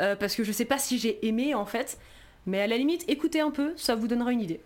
[0.00, 1.98] euh, parce que je sais pas si j'ai aimé en fait.
[2.46, 4.62] Mais à la limite, écoutez un peu, ça vous donnera une idée.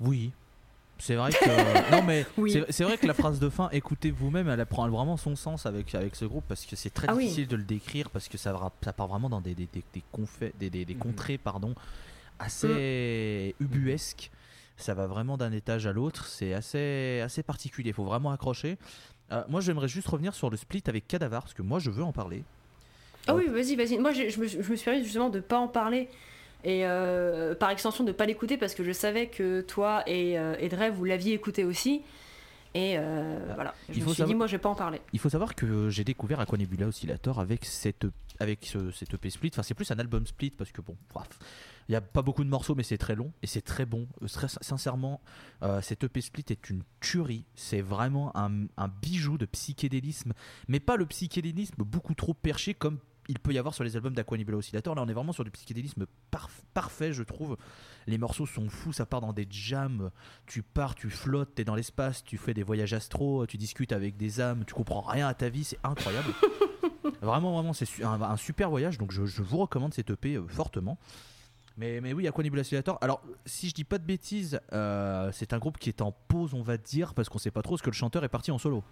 [0.00, 0.32] Oui.
[0.98, 2.52] C'est vrai que non mais Oui.
[2.70, 5.94] c'est- vrai que la phrase de fin écoutez vous-même elle prend vraiment son sens avec
[5.94, 7.24] avec ce groupe parce que c'est très Ah oui.
[7.24, 9.82] difficile de le décrire parce que ça, va- ça part vraiment dans des des, des,
[9.92, 11.00] des, confé- des, des- des Mhm.
[11.00, 11.74] contrées pardon
[12.38, 14.30] assez ubuesques
[14.76, 18.78] ça va vraiment d'un étage à l'autre c'est assez assez particulier faut vraiment accrocher
[19.32, 22.04] Euh, moi j'aimerais juste revenir sur le split avec Cadavar parce que moi je veux
[22.04, 22.44] en parler
[23.26, 23.96] Ah oui, vas-y, vas-y.
[23.98, 26.10] Moi, j'ai- je me, je me suis permis justement de pas en parler
[26.64, 30.56] et euh, par extension de pas l'écouter parce que je savais que toi et, euh,
[30.58, 32.02] et Dre, vous l'aviez écouté aussi.
[32.76, 35.00] Et euh, voilà, je il me faut suis dit, moi, je vais pas en parler.
[35.12, 38.06] Il faut savoir que j'ai découvert Aquanebula Oscillator avec cette
[38.40, 39.50] avec ce, cet EP split.
[39.52, 41.28] Enfin, c'est plus un album split parce que bon, bref,
[41.88, 44.08] il y a pas beaucoup de morceaux, mais c'est très long et c'est très bon.
[44.22, 45.20] Euh, Très sincèrement,
[45.62, 47.46] euh, cet EP split est une tuerie.
[47.54, 50.32] C'est vraiment un, un bijou de psychédélisme,
[50.66, 52.98] mais pas le psychédélisme beaucoup trop perché comme
[53.28, 54.94] il peut y avoir sur les albums d'Aquanebula Oscillator.
[54.94, 57.56] Là, on est vraiment sur du psychédélisme parf- parfait, je trouve.
[58.06, 60.10] Les morceaux sont fous, ça part dans des jams.
[60.46, 64.16] Tu pars, tu flottes, t'es dans l'espace, tu fais des voyages astro, tu discutes avec
[64.16, 66.28] des âmes, tu comprends rien à ta vie, c'est incroyable.
[67.20, 70.98] Vraiment, vraiment, c'est un super voyage, donc je, je vous recommande cette EP euh, fortement.
[71.76, 72.98] Mais, mais oui, Aquanibula Oscillator.
[73.00, 76.54] Alors, si je dis pas de bêtises, euh, c'est un groupe qui est en pause,
[76.54, 78.58] on va dire, parce qu'on sait pas trop ce que le chanteur est parti en
[78.58, 78.84] solo.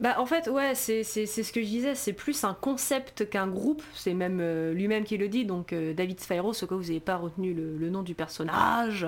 [0.00, 3.82] Bah en fait ouais c'est ce que je disais, c'est plus un concept qu'un groupe,
[3.94, 7.00] c'est même euh, lui-même qui le dit, donc euh, David Spyro, ce que vous n'avez
[7.00, 9.06] pas retenu le, nom du personnage.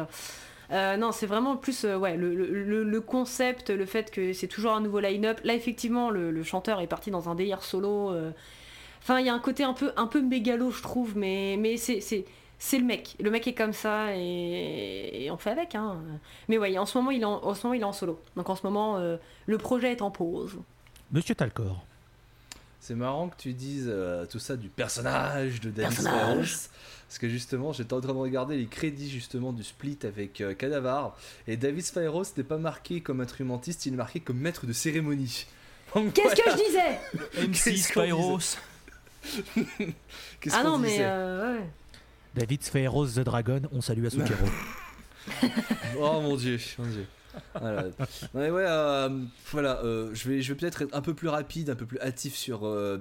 [0.71, 4.83] Euh, non c'est vraiment plus ouais, le, le- concept, le fait que c'est toujours un
[4.83, 5.41] nouveau line-up.
[5.45, 8.15] Là effectivement le, chanteur est parti dans un délire solo.
[9.01, 11.79] Enfin il y a un côté un peu, un peu mégalo je trouve, mais, mais
[11.79, 12.01] c'est...
[12.01, 15.75] c'est le mec, le mec est comme ça et, on fait avec.
[15.75, 16.03] Hein.
[16.49, 18.21] Mais ouais, en ce moment il est en, en ce moment il est en solo.
[18.37, 18.99] Donc en ce moment
[19.47, 20.59] le projet est en pause.
[21.13, 21.85] Monsieur Talcor.
[22.81, 26.47] C'est marrant que tu dises euh, tout ça du personnage de David Personnage.
[26.49, 26.69] Spyros.
[27.07, 30.55] Parce que justement, j'étais en train de regarder les crédits justement du split avec euh,
[30.55, 31.17] Cadavar.
[31.47, 35.47] Et David Spyros n'est pas marqué comme instrumentiste, il est marqué comme maître de cérémonie.
[35.93, 36.35] Qu'est-ce voilà.
[36.35, 38.39] que je disais MC Spyros.
[40.41, 41.65] Qu'est-ce Ah non, mais euh, ouais.
[42.35, 44.47] David Spheros The Dragon, on salue Asukero.
[45.99, 47.07] Oh mon dieu, mon dieu.
[47.59, 47.85] Voilà.
[48.35, 49.09] Ouais, euh,
[49.51, 51.99] voilà, euh, je vais, je vais peut-être être un peu plus rapide, un peu plus
[52.01, 52.99] hâtif sur euh,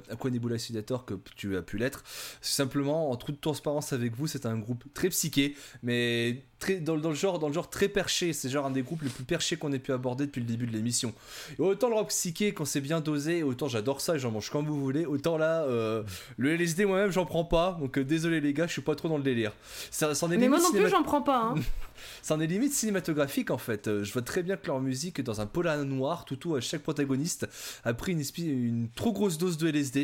[0.51, 2.03] Oscillator que tu as pu l'être.
[2.41, 7.01] Simplement, en toute transparence avec vous, c'est un groupe très psyché, mais très, dans, le-
[7.01, 8.31] dans le genre, dans le genre très perché.
[8.31, 10.65] C'est genre un des groupes les plus perchés qu'on ait pu aborder depuis le début
[10.67, 11.13] de l'émission.
[11.59, 14.65] Autant le rock psyché, quand c'est bien dosé, autant j'adore ça et j'en mange comme
[14.65, 15.05] vous voulez.
[15.05, 16.03] Autant là, euh,
[16.37, 17.77] le LSD moi-même, j'en prends pas.
[17.81, 19.51] Donc euh, désolé les gars, je suis pas trop dans le délire.
[19.89, 21.53] Ça, est Mais moi non plus, j'en prends pas.
[21.53, 21.55] Hein.
[22.23, 23.87] C'en est limite cinématographique en fait.
[23.87, 26.81] Euh, Je vois très bien que leur musique, dans un polar noir, Toutou, à chaque
[26.83, 27.47] protagoniste
[27.83, 30.03] a pris une trop grosse dose de LSD.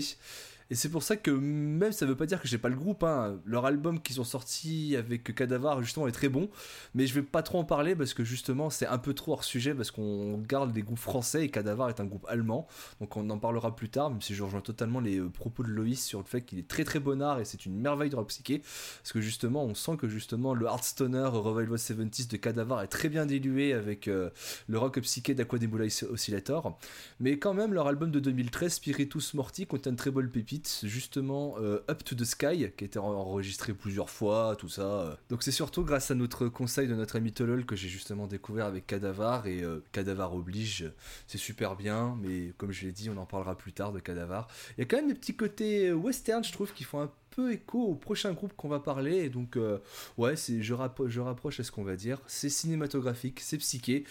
[0.69, 3.03] Et c'est pour ça que même ça veut pas dire que j'ai pas le groupe.
[3.03, 3.39] Hein.
[3.45, 6.49] Leur album qu'ils ont sorti avec Cadavar justement est très bon,
[6.93, 9.43] mais je vais pas trop en parler parce que justement c'est un peu trop hors
[9.43, 12.67] sujet parce qu'on garde les groupes français et Cadavar est un groupe allemand,
[12.99, 14.09] donc on en parlera plus tard.
[14.09, 16.67] Même si je rejoins totalement les euh, propos de Loïs sur le fait qu'il est
[16.67, 18.59] très très bonnard et c'est une merveille de rock psyché.
[18.59, 23.09] Parce que justement, on sent que justement le Heartstoner Revival 70s de Cadavar est très
[23.09, 24.29] bien dilué avec euh,
[24.67, 26.77] le rock psyché d'Aquanebula Oscillator.
[27.19, 30.29] Mais quand même, leur album de 2013, Spiritus Morti, contient de très bonnes
[30.83, 34.81] Justement, euh, Up to the Sky, qui a été en- enregistré plusieurs fois, tout ça.
[34.81, 35.15] euh.
[35.29, 38.65] Donc c'est surtout grâce à notre conseil de notre ami Tolol que j'ai justement découvert
[38.65, 39.47] avec Cadavar.
[39.47, 40.91] Et euh, Cadavar oblige,
[41.27, 42.17] c'est super bien.
[42.21, 44.47] Mais comme je l'ai dit, on en parlera plus tard de Cadavar.
[44.77, 47.11] Il y a quand même des petits côtés euh, western, je trouve, qui font un
[47.31, 49.17] peu écho au prochain groupe qu'on va parler.
[49.17, 49.59] Et donc,
[50.17, 52.19] ouais, c'est, je, rappro- je rapproche à ce qu'on va dire.
[52.25, 54.05] C'est cinématographique, c'est psyché.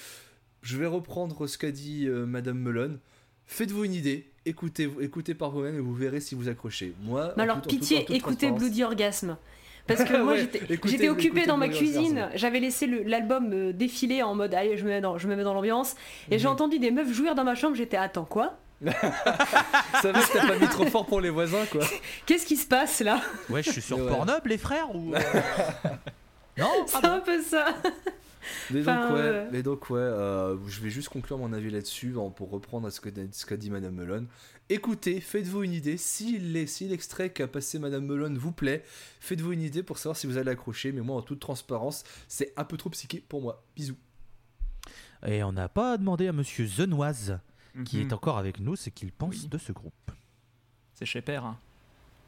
[0.62, 2.98] Je vais reprendre ce qu'a dit Madame Melon.
[3.46, 6.94] Faites-vous une idée, écoutez, écoutez par vous-même et vous verrez si vous accrochez.
[7.02, 9.36] Moi, Mais alors, pitié, écoutez Bloody Orgasme.
[9.86, 10.48] Parce que moi, Ouais,
[10.84, 12.30] j'étais- occupée dans ma cuisine, Orgasm.
[12.34, 15.44] j'avais laissé l'album euh, défiler en mode allez, je me mets dans, je me mets
[15.44, 15.94] dans l'ambiance,
[16.28, 16.52] et j'ai Mhm.
[16.54, 18.58] entendu des meufs jouir dans ma chambre, j'étais attends quoi?
[18.84, 18.90] Ça
[20.12, 21.82] va que t'as pas mis trop fort pour les voisins, quoi.
[22.26, 23.20] Qu'est-ce qui se passe là?
[23.48, 24.08] Ouais, je suis sur Ouais.
[24.08, 25.14] Pornhub, les frères ou...
[25.14, 25.20] euh,
[26.58, 27.66] Non C'est un peu ça.
[28.70, 29.48] Mais donc, Enfin, ouais, ouais.
[29.52, 33.10] mais donc, ouais euh, je vais juste conclure mon avis là-dessus pour reprendre ce que-
[33.32, 34.26] ce qu'a dit Madame Melon.
[34.68, 35.96] Écoutez, faites-vous une idée.
[35.96, 38.82] Si l'extrait qu'a passé Madame Melon vous plaît,
[39.20, 40.90] faites-vous une idée pour savoir si vous allez accrocher.
[40.92, 43.62] Mais moi, en toute transparence, c'est un peu trop psyché pour moi.
[43.76, 43.96] Bisous.
[45.26, 47.38] Et on n'a pas demandé à Monsieur Zenoise,
[47.84, 48.08] qui Mhm.
[48.08, 49.48] est encore avec nous, ce qu'il pense Oui.
[49.48, 50.10] de ce groupe.
[50.94, 51.44] C'est chez Père.
[51.44, 51.58] hein.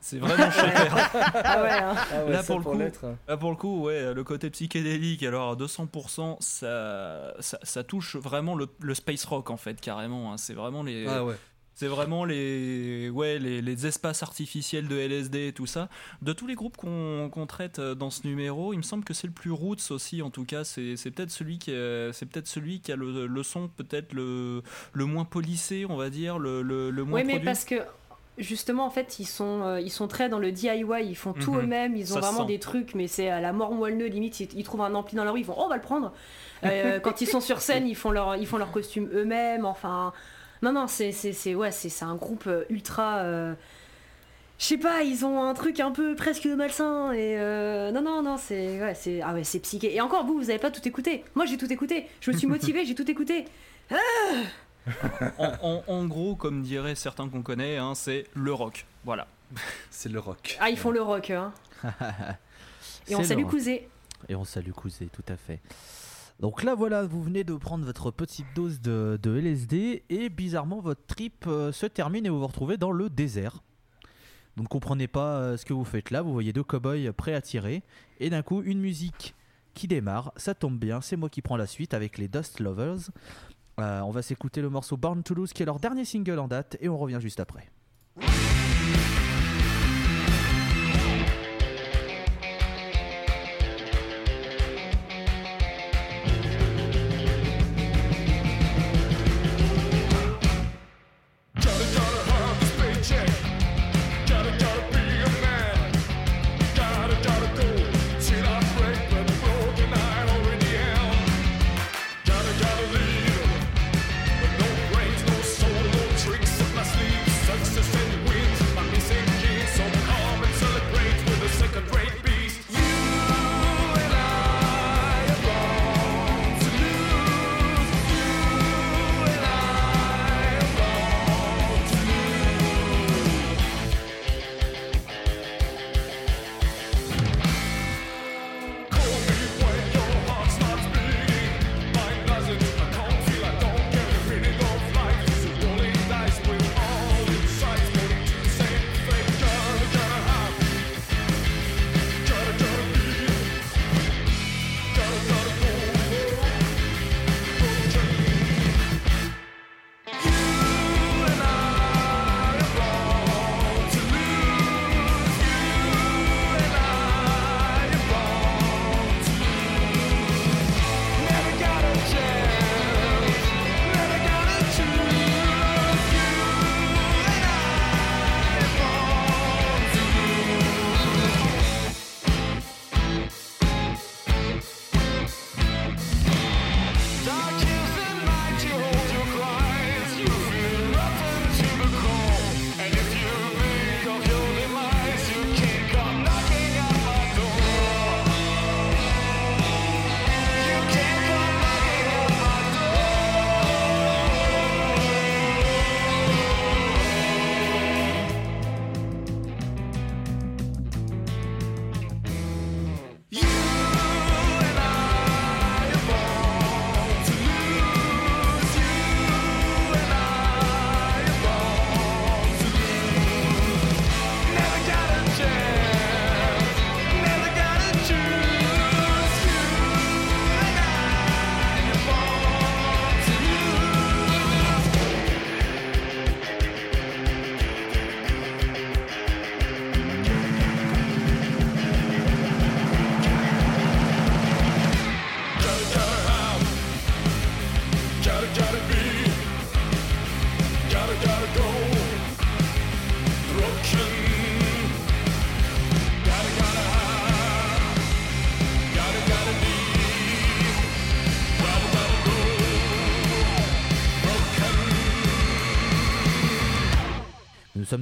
[0.00, 1.10] C'est vraiment chez Père.
[1.44, 1.94] Ah ouais, hein.
[2.30, 3.16] Là, pour le coup, hein.
[3.26, 8.16] Là, pour le coup, ouais, le côté psychédélique, alors à 200%, ça, ça, ça touche
[8.16, 10.32] vraiment le, le space rock en fait, carrément.
[10.32, 10.36] hein.
[10.36, 11.34] C'est vraiment les, Ah ouais.
[11.74, 15.88] c'est vraiment les, ouais, les, les espaces artificiels de LSD et tout ça.
[16.22, 19.14] De tous les groupes qu'on qu'on traite euh, dans ce numéro, il me semble que
[19.14, 20.22] c'est le plus roots aussi.
[20.22, 23.26] En tout cas, c'est c'est peut-être celui qui, est- c'est peut-être celui qui a le,
[23.26, 27.26] le son peut-être le, le moins polissé, on va dire, le, le, le moins Oui,
[27.26, 27.44] mais produit.
[27.46, 27.74] parce que
[28.38, 31.54] justement, en fait, ils sont, euh, ils sont très dans le DIY, ils font tout
[31.54, 31.60] Mhm.
[31.62, 34.48] eux-mêmes, ils ont Ça vraiment des trucs, mais c'est à la mort moelleux, limite, ils,
[34.58, 36.12] ils trouvent un ampli dans la rue, ils vont, oh, on va le prendre.
[36.64, 40.12] Euh, quand ils sont sur scène, ils font leur, ils font leur costume eux-mêmes, enfin.
[40.62, 43.18] Non, non, c'est, c'est, c'est- ouais, c'est, un groupe euh, ultra.
[43.18, 43.54] euh,
[44.58, 48.22] Je sais pas, ils ont un truc un peu presque malsain et euh, non non
[48.22, 50.80] non c'est ouais c'est ah ouais c'est psyché et encore vous vous avez pas tout
[50.88, 53.44] écouté moi j'ai tout écouté je me suis motivée j'ai tout écouté
[55.38, 58.86] en, en- en gros, comme diraient certains qu'on connaît, hein, c'est le rock.
[59.04, 59.26] Voilà.
[59.90, 60.58] C'est le rock.
[60.60, 61.52] ah ils font le rock hein.
[63.08, 63.44] et on salue.
[63.44, 63.88] Cousé
[64.28, 65.60] Et on salue Cousé, tout à fait.
[66.40, 70.80] Donc là, voilà, vous venez de prendre votre petite dose de, de LSD et bizarrement,
[70.80, 73.62] votre trip euh, se termine et vous vous retrouvez dans le désert.
[74.56, 76.20] Vous ne comprenez pas euh, ce que vous faites là.
[76.22, 77.82] Vous voyez deux cow-boys prêts à tirer
[78.20, 79.34] et d'un coup, une musique
[79.74, 80.32] qui démarre.
[80.36, 83.08] Ça tombe bien, c'est moi qui prends la suite avec les Dust Lovers.
[83.78, 86.48] Euh, on va s'écouter le morceau Born to Lose qui est leur dernier single en
[86.48, 87.68] date et on revient juste après.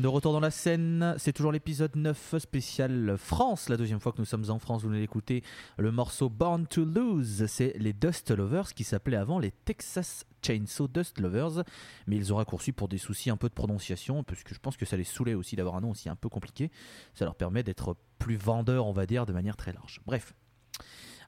[0.07, 4.19] De retour dans la scène, c'est toujours l'épisode 9 spécial France, la deuxième fois que
[4.19, 5.43] nous sommes en France, vous venez d'écouter
[5.79, 10.87] le morceau Born to Lose, c'est les Dust Lovers qui s'appelaient avant les Texas Chainsaw
[10.87, 11.65] Dust Lovers,
[12.07, 14.77] mais ils ont raccourci pour des soucis un peu de prononciation, parce que je pense
[14.77, 16.71] que ça les saoulait aussi d'avoir un nom aussi un peu compliqué,
[17.13, 20.01] ça leur permet d'être plus vendeurs on va dire de manière très large.
[20.07, 20.37] Bref.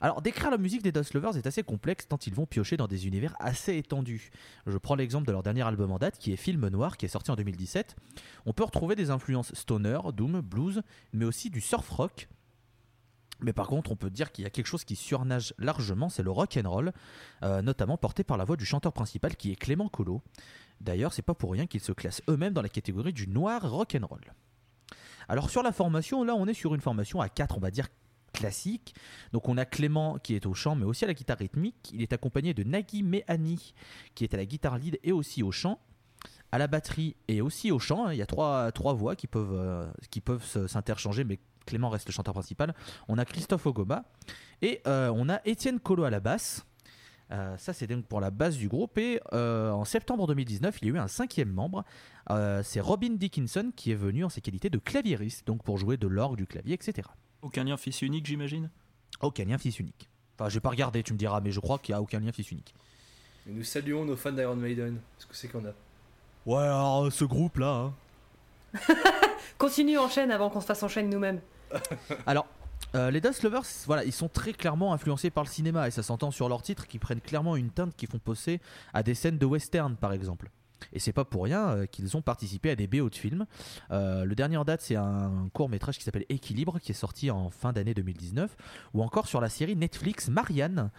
[0.00, 2.86] Alors, décrire la musique des Dust Lovers est assez complexe tant ils vont piocher dans
[2.86, 4.30] des univers assez étendus.
[4.66, 7.08] Je prends l'exemple de leur dernier album en date qui est Film Noir qui est
[7.08, 7.96] sorti en 2017.
[8.46, 10.82] On peut retrouver des influences stoner, doom, blues,
[11.12, 12.28] mais aussi du surf rock.
[13.40, 16.24] Mais par contre, on peut dire qu'il y a quelque chose qui surnage largement, c'est
[16.24, 16.92] le rock and roll,
[17.44, 20.22] euh, notamment porté par la voix du chanteur principal qui est Clément Collot.
[20.80, 23.96] D'ailleurs, c'est pas pour rien qu'ils se classent eux-mêmes dans la catégorie du noir rock
[24.00, 24.32] and roll.
[25.28, 27.88] Alors sur la formation, là, on est sur une formation à 4, on va dire
[28.32, 28.94] classique.
[29.32, 31.90] Donc on a Clément qui est au chant mais aussi à la guitare rythmique.
[31.92, 33.74] Il est accompagné de Nagui Mehani
[34.14, 35.80] qui est à la guitare lead et aussi au chant.
[36.50, 38.08] À la batterie et aussi au chant.
[38.10, 42.08] Il y a trois, trois voix qui peuvent, euh, qui peuvent s'interchanger mais Clément reste
[42.08, 42.74] le chanteur principal.
[43.08, 44.04] On a Christophe Ogoma
[44.62, 46.64] et euh, on a Étienne Colo à la basse.
[47.30, 50.90] Euh, ça c'est donc pour la base du groupe et en septembre 2019 il y
[50.90, 51.84] a eu un cinquième membre
[52.62, 56.06] c'est Robin Dickinson qui est venu en ses qualités de claviériste donc pour jouer de
[56.06, 57.06] l'orgue, du clavier etc.
[57.42, 58.70] Aucun lien fils unique, j'imagine
[59.20, 60.08] Aucun lien fils unique.
[60.38, 62.32] Enfin, j'ai pas regardé, tu me diras, mais je crois qu'il y a aucun lien
[62.32, 62.74] fils unique.
[63.48, 65.00] Et nous saluons nos fans d'Iron Maiden.
[65.16, 65.72] Qu'est-ce que c'est qu'on a
[66.46, 67.90] Ouais, alors ce groupe-là.
[67.90, 67.94] hein.
[69.58, 71.40] Continue, enchaîne avant qu'on se fasse enchaîner nous-mêmes.
[72.26, 72.46] Alors,
[72.94, 76.02] euh, les Dust Lovers, voilà, ils sont très clairement influencés par le cinéma et ça
[76.02, 78.60] s'entend sur leurs titres qui prennent clairement une teinte qui font penser
[78.94, 80.50] à des scènes de western, par exemple.
[80.92, 83.46] Et c'est pas pour rien euh, qu'ils ont participé à des BO de films.
[83.90, 87.30] Euh, le dernier en date, c'est un court métrage qui s'appelle Équilibre, qui est sorti
[87.30, 88.56] en fin d'année 2019,
[88.94, 90.90] ou encore sur la série Netflix Marianne,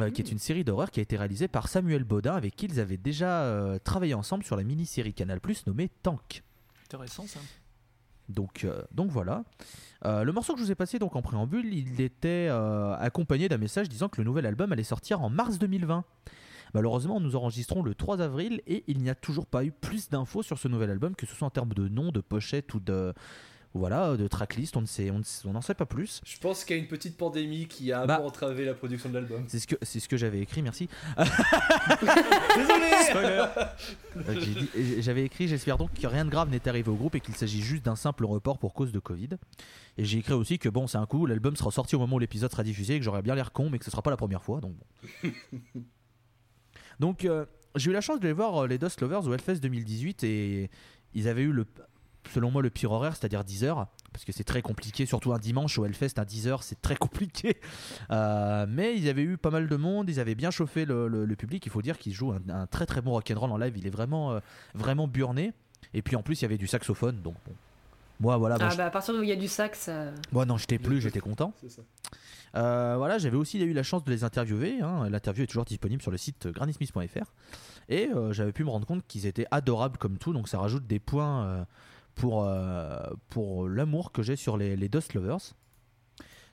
[0.00, 2.66] euh, qui est une série d'horreur qui a été réalisée par Samuel Baudin, avec qui
[2.66, 6.42] ils avaient déjà travaillé ensemble sur la mini-série Canal nommée Tank.
[6.84, 7.40] Intéressant ça.
[8.28, 9.44] Donc, euh, donc voilà.
[10.04, 13.48] Euh, le morceau que je vous ai passé donc en préambule, il était euh, accompagné
[13.48, 16.04] d'un message disant que le nouvel album allait sortir en mars 2020.
[16.74, 20.42] Malheureusement, nous enregistrons le 3 avril et il n'y a toujours pas eu plus d'infos
[20.42, 23.12] sur ce nouvel album, que ce soit en termes de nom, de pochette ou de
[23.74, 24.74] voilà, de tracklist.
[24.78, 26.22] On ne sait, on ne sait- on n'en sait pas plus.
[26.24, 28.16] Je pense qu'il y a une petite pandémie qui a un Bah.
[28.16, 29.44] peu entravé la production de l'album.
[29.48, 30.62] C'est ce que c'est ce que j'avais écrit.
[30.62, 30.88] Merci.
[32.56, 37.20] Désolé Euh, J'avais écrit, j'espère donc que rien de grave n'est arrivé au groupe et
[37.20, 39.28] qu'il s'agit juste d'un simple report pour cause de Covid.
[39.98, 42.18] Et j'ai écrit aussi que bon, c'est un coup, l'album sera sorti au moment où
[42.18, 44.16] l'épisode sera diffusé et que j'aurais bien l'air con, mais que ce sera pas la
[44.16, 44.60] première fois.
[44.60, 44.72] Donc,
[45.22, 45.30] bon.
[47.00, 49.56] donc euh, j'ai eu la chance de les voir euh, les Dust Lovers au Hellfest
[49.56, 50.70] 2018 et
[51.14, 51.66] ils avaient eu le,
[52.32, 53.86] selon moi, le pire horaire, c'est-à-dire 10 heures.
[54.12, 57.56] Parce que c'est très compliqué, surtout un dimanche au Hellfest à 10h, c'est très compliqué.
[58.10, 61.66] Euh, mais ils avaient eu pas mal de monde, ils avaient bien chauffé le, public.
[61.66, 63.90] Il faut dire qu'ils jouent un, un très très bon rock'n'roll en live, il est
[63.90, 64.40] vraiment,
[64.74, 65.52] vraiment burné.
[65.92, 67.52] Et puis en plus, il y avait du saxophone, donc bon.
[68.20, 70.10] Moi, voilà, bon, Ah je- bah à partir d'où il y a du sax, euh,
[70.32, 71.52] moi non, j'étais plus, j'étais content.
[71.68, 71.82] Ça.
[72.54, 74.80] Euh, voilà, j'avais aussi eu la chance de les interviewer.
[74.80, 75.08] hein.
[75.10, 77.32] L'interview est toujours disponible sur le site granitsmith.fr.
[77.90, 80.86] Et euh, j'avais pu me rendre compte qu'ils étaient adorables comme tout, donc ça rajoute
[80.86, 81.64] des points euh,
[82.14, 82.98] pour, euh,
[83.28, 85.52] pour l'amour que j'ai sur les, les Dust Lovers.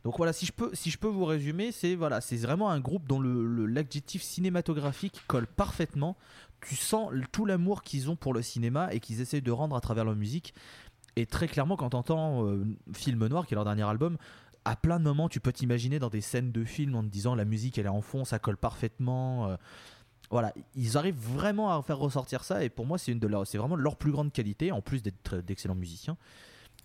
[0.03, 2.81] Donc voilà, si je peux, si je peux vous résumer, c'est voilà, c'est vraiment un
[2.81, 6.17] groupe dont le, le- l'adjectif cinématographique colle parfaitement.
[6.67, 9.81] Tu sens tout l'amour qu'ils ont pour le cinéma et qu'ils essayent de rendre à
[9.81, 10.53] travers leur musique.
[11.15, 14.17] Et très clairement, quand t'entends euh, Film Noir, qui est leur dernier album,
[14.65, 17.35] à plein de moments, tu peux t'imaginer dans des scènes de film en te disant
[17.35, 19.49] la musique elle est en fond, ça colle parfaitement.
[19.49, 19.57] euh,
[20.31, 23.45] voilà, ils arrivent vraiment à faire ressortir ça et pour moi c'est une de leurs,
[23.45, 26.17] c'est vraiment leur plus grande qualité en plus d'être d'excellents musiciens.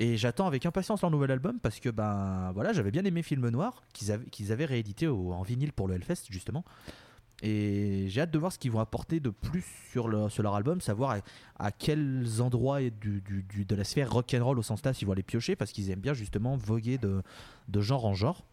[0.00, 3.48] Et j'attends avec impatience leur nouvel album parce que ben voilà, j'avais bien aimé Film
[3.48, 6.64] Noir qu'ils avaient, qu'ils avaient réédité en vinyle pour le Hellfest justement.
[7.42, 11.18] Et j'ai hâte de voir ce qu'ils vont apporter de plus sur, leur- album, savoir
[11.58, 15.70] à, quels endroits de la sphère rock'n'roll au sens là ils vont aller piocher parce
[15.70, 17.22] qu'ils aiment bien justement voguer de,
[17.68, 18.44] de genre en genre.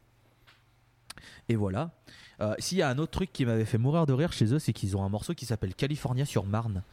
[1.50, 1.92] Et voilà.
[2.42, 4.60] Euh, S'il y a un autre truc qui m'avait fait mourir de rire chez eux,
[4.60, 6.84] c'est qu'ils ont un morceau qui s'appelle California sur Marne.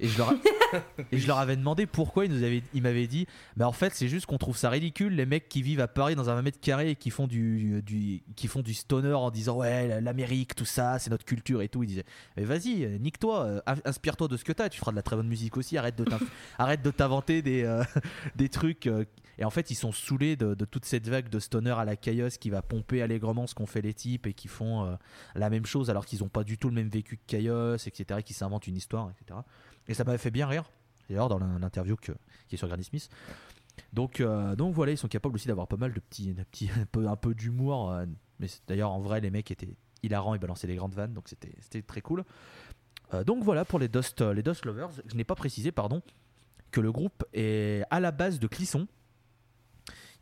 [0.00, 0.34] Et je leur, a-
[1.12, 3.26] et je leur avais demandé pourquoi ils nous avaient, ils m'avaient dit,
[3.56, 6.14] bah en fait c'est juste qu'on trouve ça ridicule les mecs qui vivent à Paris
[6.16, 9.30] dans un 20 mètres carrés et qui font du, du, qui font du stoner en
[9.30, 11.82] disant ouais l'Amérique tout ça c'est notre culture et tout.
[11.82, 12.04] Ils disaient
[12.36, 15.02] mais vas-y euh, nique-toi, euh, in- inspire-toi de ce que t'as, tu feras de la
[15.02, 15.78] très bonne musique aussi.
[15.78, 16.18] Arrête de t'in-
[16.58, 17.82] arrête de t'inventer des euh,
[18.36, 18.86] des trucs.
[19.38, 21.96] et en fait ils sont saoulés de, de toute cette vague de stoner à la
[21.96, 24.94] Chaos qui va pomper allègrement ce qu'ont fait les types et qui font euh,
[25.34, 28.20] la même chose alors qu'ils n'ont pas du tout le même vécu que Chaos etc.
[28.24, 29.40] Qui s'inventent une histoire etc.
[29.88, 30.64] Et ça m'avait fait bien rire,
[31.08, 32.10] d'ailleurs, dans l'in- l'interview qui
[32.52, 33.08] est sur Granny Smith.
[33.92, 36.34] Donc, euh, donc voilà, ils sont capables aussi d'avoir pas mal de petits,
[36.80, 37.90] un peu, un peu d'humour.
[37.92, 38.06] euh,
[38.40, 41.82] mais d'ailleurs, en vrai, les mecs étaient hilarants, ils balançaient des grandes vannes, donc c'était
[41.82, 42.24] très cool.
[43.14, 44.90] Euh, donc voilà pour les Dust, les Dust Lovers.
[45.06, 46.02] Je n'ai pas précisé, pardon,
[46.70, 48.86] que le groupe est à la base de Clisson.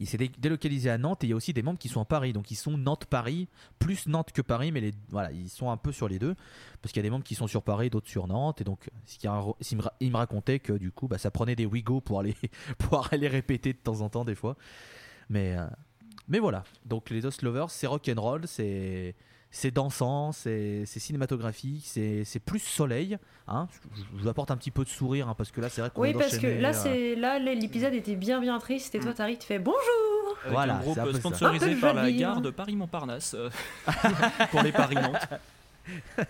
[0.01, 2.01] Il s'est dé- délocalisé à Nantes et il y a aussi des membres qui sont
[2.01, 2.32] à Paris.
[2.32, 6.09] Donc ils sont Nantes-Paris, plus Nantes que Paris, mais voilà, ils sont un peu sur
[6.09, 6.34] les deux.
[6.82, 8.61] Parce qu'il y a des membres qui sont sur Paris, d'autres sur Nantes.
[8.61, 8.90] Et donc
[10.01, 12.34] il me racontait que du coup, bah, ça prenait des Wigo pour aller,
[12.78, 14.57] pour répéter de temps en temps, des fois.
[15.30, 15.66] Mais, euh,
[16.40, 16.64] voilà.
[16.84, 19.14] Donc les Dust Lovers, c'est rock'n'roll, c'est.
[19.57, 23.18] C'est dansant, c'est c'est cinématographique, c'est c'est plus soleil.
[23.46, 23.68] Hein.
[23.94, 25.90] Je, je vous apporte un petit peu de sourire hein, parce que là, c'est vrai
[25.94, 28.98] qu'on Oui, vient parce que là, euh, c'est là l'épisode était bien bien triste et
[28.98, 29.78] toi, Tari, tu fais bonjour.
[30.42, 33.48] Avec Voilà, un groupe c'est un sponsorisé Un peu par la gare de Paris-Montparnasse euh,
[34.50, 35.28] pour les Paris-Nantes.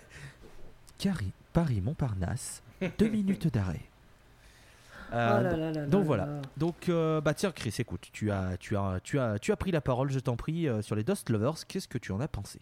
[0.99, 2.61] Cari- Paris-Montparnasse,
[2.99, 3.81] deux minutes d'arrêt.
[5.13, 6.25] Euh, oh là là là donc là voilà.
[6.25, 6.41] là.
[6.57, 9.71] Donc, euh, bah tiens, Chris, écoute, tu as, tu as, tu as, tu as pris
[9.71, 11.65] la parole, je t'en prie, euh, sur les Dust Lovers.
[11.67, 12.59] Qu'est-ce que tu en as pensé?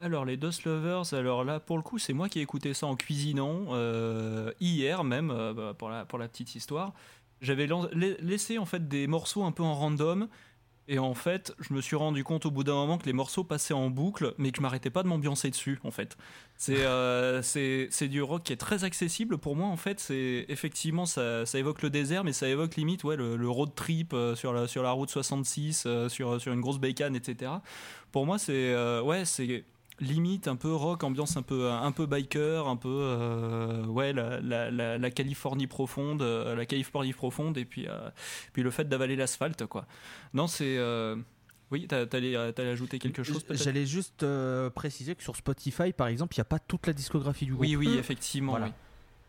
[0.00, 2.86] Alors les Dust Lovers, alors là pour le coup c'est moi qui ai écouté ça
[2.86, 6.92] en cuisinant euh, hier même euh, bah, pour la pour la petite histoire.
[7.40, 7.66] J'avais
[8.20, 10.28] laissé en fait des morceaux un peu en random
[10.88, 13.42] et en fait je me suis rendu compte au bout d'un moment que les morceaux
[13.42, 16.18] passaient en boucle mais que je m'arrêtais pas de m'ambiancer dessus en fait.
[16.58, 17.40] C'est euh,
[18.02, 19.98] du rock qui est très accessible pour moi en fait.
[19.98, 24.14] C'est effectivement ça, ça évoque le désert mais ça évoque limite ouais le, road trip
[24.34, 27.50] sur la sur la route 66 euh, sur sur une grosse bécane etc.
[28.12, 29.64] Pour moi c'est ouais c'est
[30.00, 34.40] limite un peu rock, ambiance un peu un peu biker, un peu euh, ouais la,
[34.40, 38.10] la, la, la Californie profonde, euh, la Californie profonde et puis euh,
[38.52, 39.86] puis le fait d'avaler l'asphalte quoi.
[40.34, 40.78] Non c'est
[41.70, 43.44] oui t'allais ajouter quelque chose.
[43.50, 44.24] J'allais juste
[44.74, 47.66] préciser que sur Spotify, par exemple, il n'y a pas toute la discographie du groupe.
[47.66, 48.52] Oui oui effectivement.
[48.52, 48.66] Voilà.
[48.66, 48.72] oui.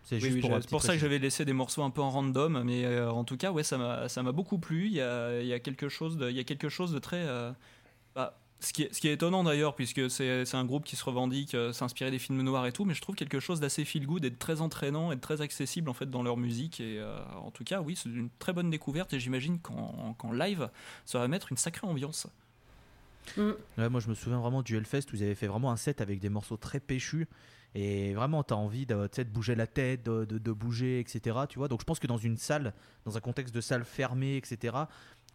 [0.07, 0.39] C'est Oui,
[0.69, 3.35] pour, ça que j'avais laissé des morceaux un peu en random, mais euh, en tout
[3.35, 4.85] cas, ouais, ça m'a, beaucoup plu.
[4.85, 7.27] Il y a, y a quelque chose de, il y a quelque chose de très,
[7.27, 7.51] euh,
[8.15, 11.03] bah, ce qui est, ce qui est étonnant d'ailleurs, puisque c'est, un groupe qui se
[11.05, 14.07] revendique euh, s'inspirer des films noirs et tout, mais je trouve quelque chose d'assez feel
[14.07, 16.79] good et de très entraînant et de très accessible en fait dans leur musique.
[16.79, 20.69] Et euh, en tout cas, oui, c'est une très bonne découverte et j'imagine qu'en, live,
[21.05, 22.27] ça va mettre une sacrée ambiance.
[23.37, 26.01] Ouais, moi, je me souviens vraiment du Hellfest où ils avaient fait vraiment un set
[26.01, 27.27] avec des morceaux très péchus.
[27.75, 31.37] Et vraiment, t'as envie de, de bouger la tête, de, de- de bouger, etc.
[31.49, 32.73] Tu vois Donc, je pense que dans une salle,
[33.05, 34.73] dans un contexte de salle fermée, etc.,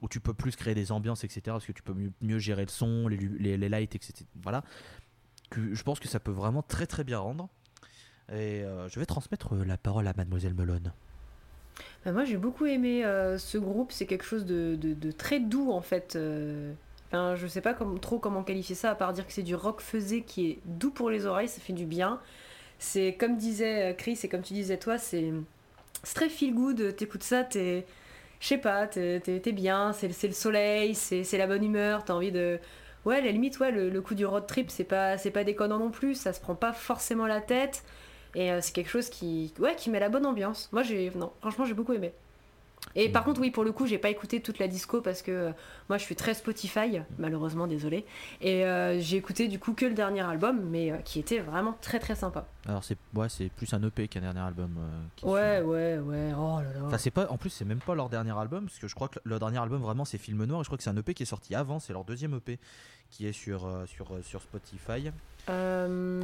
[0.02, 2.70] où tu peux plus créer des ambiances, etc., parce que tu peux mieux, gérer le
[2.70, 4.24] son, les, lights, etc.
[4.42, 4.62] Voilà.
[5.56, 7.48] Je pense que ça peut vraiment très très bien rendre.
[8.30, 10.92] Et euh, je vais transmettre la parole à Mademoiselle Melone.
[12.04, 15.80] Bah, moi j'ai beaucoup aimé euh, ce groupe, c'est quelque chose de, très doux en
[15.80, 16.16] fait.
[16.16, 16.72] euh.
[17.08, 19.82] Enfin, je sais pas trop comment qualifier ça, à part dire que c'est du rock
[19.82, 22.20] faisé qui est doux pour les oreilles, ça fait du bien.
[22.78, 25.32] C'est comme disait euh, Chris et comme tu disais toi, c'est
[26.14, 27.86] très feel good, t'écoutes ça, t'es.
[28.42, 32.58] Je sais pas, t'es bien, c'est le soleil, c'est la bonne humeur, t'as envie de.
[33.04, 35.92] Ouais, à la limite, ouais, le, coup du road trip, c'est pas, pas déconnant non
[35.92, 37.84] plus, ça se prend pas forcément la tête.
[38.34, 40.68] Et euh, c'est quelque chose qui, ouais, qui met la bonne ambiance.
[40.72, 42.12] Moi, j'ai, non, franchement, j'ai beaucoup aimé.
[42.94, 45.30] Et par contre, oui, pour le coup, j'ai pas écouté toute la disco parce que
[45.30, 45.52] euh,
[45.88, 48.04] moi, je suis très Spotify, malheureusement, désolé.
[48.40, 51.76] Et euh, j'ai écouté du coup que le dernier album, mais euh, qui était vraiment
[51.80, 52.46] très très sympa.
[52.66, 54.76] Alors, c'est ouais, c'est plus un EP qu'un dernier album.
[55.16, 56.32] qui Ouais, sont- ouais, ouais.
[56.38, 56.86] Oh là là.
[56.86, 59.08] Enfin, c'est pas, en plus, c'est même pas leur dernier album, parce que je crois
[59.08, 61.14] que le dernier album vraiment c'est Film Noir, et je crois que c'est un EP
[61.14, 62.58] qui est sorti avant, c'est leur deuxième EP
[63.10, 65.10] qui est sur, sur, sur Spotify.
[65.50, 66.20] Euh...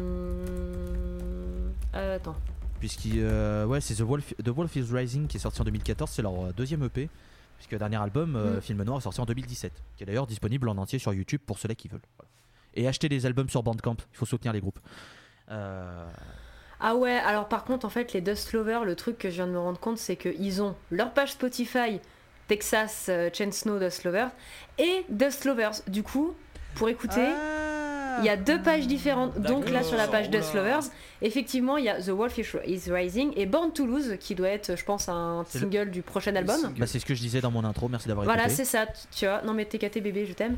[1.95, 2.37] euh, attends.
[2.79, 6.11] Puisqu'il, euh, ouais, c'est The Wolf, The Wolf is Rising qui est sorti en 2014,
[6.11, 7.09] c'est leur euh, deuxième EP.
[7.57, 8.61] Puisque le dernier album, euh, Mm.
[8.61, 11.59] Film Noir, est sorti en 2017, qui est d'ailleurs disponible en entier sur YouTube pour
[11.59, 12.01] ceux qui veulent.
[12.17, 12.29] Voilà.
[12.75, 14.79] Et acheter les albums sur Bandcamp, il faut soutenir les groupes.
[15.51, 16.07] Euh,
[16.79, 19.49] Ah ouais, alors par contre, en fait, les Dust Lovers, le truc que je viens
[19.49, 21.99] de me rendre compte, c'est qu'ils ont leur page Spotify
[22.47, 24.31] Texas euh, Chain Snow Dust Lovers
[24.79, 25.83] et Dust Lovers.
[25.89, 26.35] Du coup,
[26.77, 27.68] pour écouter, Ah,
[28.21, 29.39] Il y a deux pages différentes.
[29.41, 30.31] Donc là, sur la page.
[30.31, 30.83] Dust Lovers,
[31.23, 34.77] effectivement, il y a The Wolf is Rising et Born to Lose, qui doit être,
[34.77, 36.57] je pense, un le- single du prochain album.
[36.79, 38.57] Bah, c'est ce que je disais dans mon intro, merci d'avoir Voilà, écouté.
[38.57, 39.43] c'est ça, tu- vois.
[39.43, 40.57] Non, mais TKT bébé, je t'aime.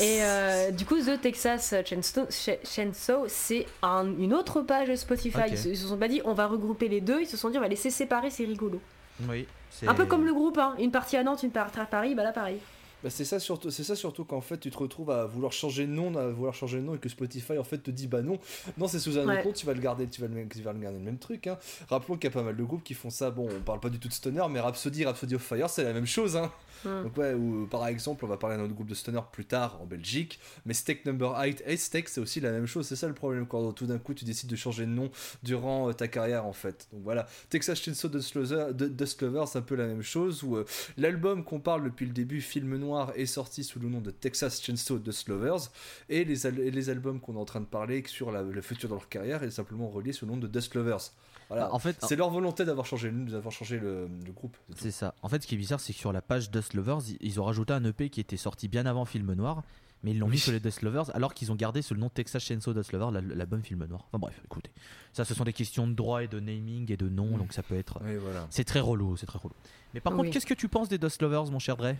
[0.00, 5.40] Et euh, du coup, The Texas Chainsaw, Ch- Chainsaw, c'est un- une autre page Spotify.
[5.50, 7.20] Ils, se, ils se sont pas dit, on va regrouper les deux.
[7.20, 8.80] Ils se sont dit, on va laisser séparer, c'est rigolo.
[9.28, 9.46] Oui,
[9.86, 10.74] Un peu comme le groupe, hein.
[10.78, 12.56] une partie à Nantes, une partie à Paris, bah là pareil.
[13.02, 15.86] Bah, c'est ça surtout, c'est ça surtout qu'en fait tu te retrouves à vouloir changer
[15.86, 18.22] de nom, à vouloir changer de nom et que Spotify en fait te dit bah
[18.22, 18.38] non,
[18.78, 19.38] non c'est sous un Ouais.
[19.38, 21.18] autre nom, tu vas le garder, tu vas le, tu vas le garder le même
[21.18, 21.46] truc.
[21.48, 21.58] Hein.
[21.88, 23.30] Rappelons qu'il y a pas mal de groupes qui font ça.
[23.30, 25.92] Bon, on parle pas du tout de stoner, mais Rhapsody, Rhapsody of Fire, c'est la
[25.92, 26.36] même chose.
[26.36, 26.52] Hein.
[26.84, 27.04] Hmm.
[27.04, 29.80] Donc ouais, ou par exemple, on va parler d'un autre groupe de stoner plus tard
[29.80, 32.86] en Belgique, mais Steak Number 8 et Steak c'est aussi la même chose.
[32.86, 35.10] C'est ça le problème quand tout d'un coup tu décides de changer de nom
[35.42, 36.88] durant euh, ta carrière en fait.
[36.92, 40.64] Donc voilà, Texas Chainsaw Dust Lover, c'est un peu la même chose où euh,
[40.96, 44.60] l'album qu'on parle depuis le début, Film Noir, est sorti sous le nom de Texas
[44.62, 45.70] Chainsaw Dust Lovers
[46.08, 48.94] et les, les albums qu'on est en train de parler sur la- le futur de
[48.94, 51.12] leur carrière est simplement relié sous le nom de Dust Lovers.
[51.52, 51.74] Voilà.
[51.74, 54.56] En fait, c'est leur volonté d'avoir changé, le- d'avoir changé le, le groupe.
[54.76, 55.14] c'est ça.
[55.22, 57.44] En fait, ce qui est bizarre, c'est que sur la page Dust Lovers, ils- ont
[57.44, 59.62] rajouté un EP qui était sorti bien avant Film Noir,
[60.02, 62.08] mais ils l'ont mis sur les Dust Lovers, alors qu'ils ont gardé sous le nom
[62.08, 64.04] Texas Chainsaw Dust Lovers, la- l'album Film Noir.
[64.08, 64.70] Enfin bref, écoutez.
[65.12, 67.62] Ça, ce sont des questions de droit et de naming et de nom, donc ça
[67.62, 67.98] peut être.
[68.02, 68.46] Oui, voilà.
[68.50, 69.54] C'est très relou, c'est très relou.
[69.94, 70.18] Mais par Oui.
[70.20, 71.94] contre, qu'est-ce que tu penses des Dust Lovers, mon cher Dre?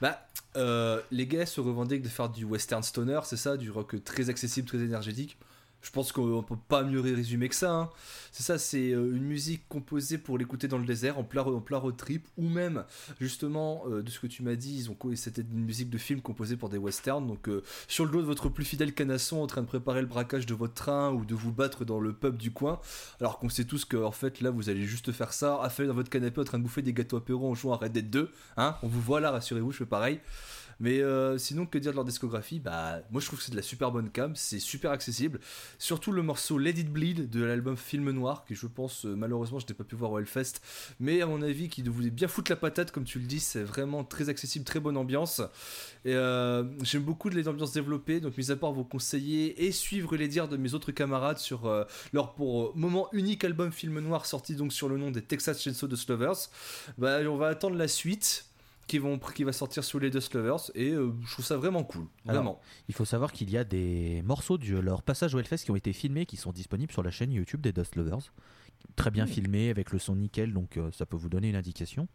[0.00, 0.26] Bah,
[0.56, 4.28] euh, les gars se revendiquent de faire du western stoner, c'est ça, du rock très
[4.30, 5.36] accessible, très énergétique.
[5.86, 7.70] Je pense qu'on peut pas mieux résumer que ça.
[7.70, 7.90] hein.
[8.32, 11.80] C'est ça, c'est euh, une musique composée pour l'écouter dans le désert, en plein, en
[11.80, 12.84] road trip, ou même,
[13.20, 16.20] justement, euh, de ce que tu m'as dit, ils ont c'était une musique de film
[16.20, 17.28] composée pour des westerns.
[17.28, 20.08] Donc, euh, sur le dos de votre plus fidèle canasson, en train de préparer le
[20.08, 22.80] braquage de votre train ou de vous battre dans le pub du coin,
[23.20, 25.94] alors qu'on sait tous que, en fait, là, vous allez juste faire ça, affalé dans
[25.94, 28.28] votre canapé en train de bouffer des gâteaux apéro en jouant à Red Dead 2.
[28.56, 30.18] Hein On vous voit là, rassurez-vous, je fais pareil.
[30.80, 32.60] Mais euh, sinon, que dire de leur discographie?
[32.60, 35.40] Bah, moi je trouve que c'est de la super bonne cam, c'est super accessible.
[35.78, 39.58] Surtout le morceau Let It Bleed de l'album Film Noir, que je pense, euh, malheureusement,
[39.58, 40.60] je n'ai pas pu voir au Hellfest,
[41.00, 43.62] mais à mon avis, qui voulait bien foutre la patate, comme tu le dis, c'est
[43.62, 45.40] vraiment très accessible, très bonne ambiance.
[46.04, 50.16] Et euh, j'aime beaucoup les ambiances développées, donc mis à part vous conseiller et suivre
[50.16, 54.54] les dires de mes autres camarades sur leur pour moment unique album Film Noir sorti
[54.54, 56.50] donc sur le nom des Texas Chainsaw Dust Lovers,
[56.98, 58.46] bah, on va attendre la suite.
[58.86, 61.82] Qui, vont, qui va sortir sous les Dust Lovers et euh, je trouve ça vraiment
[61.82, 62.60] cool, Alors, vraiment.
[62.88, 65.76] Il faut savoir qu'il y a des morceaux de leur passage au Hellfest qui ont
[65.76, 68.32] été filmés, qui sont disponibles sur la chaîne YouTube des Dust Lovers.
[68.94, 72.06] Très bien filmés, avec le son nickel, donc euh, ça peut vous donner une indication.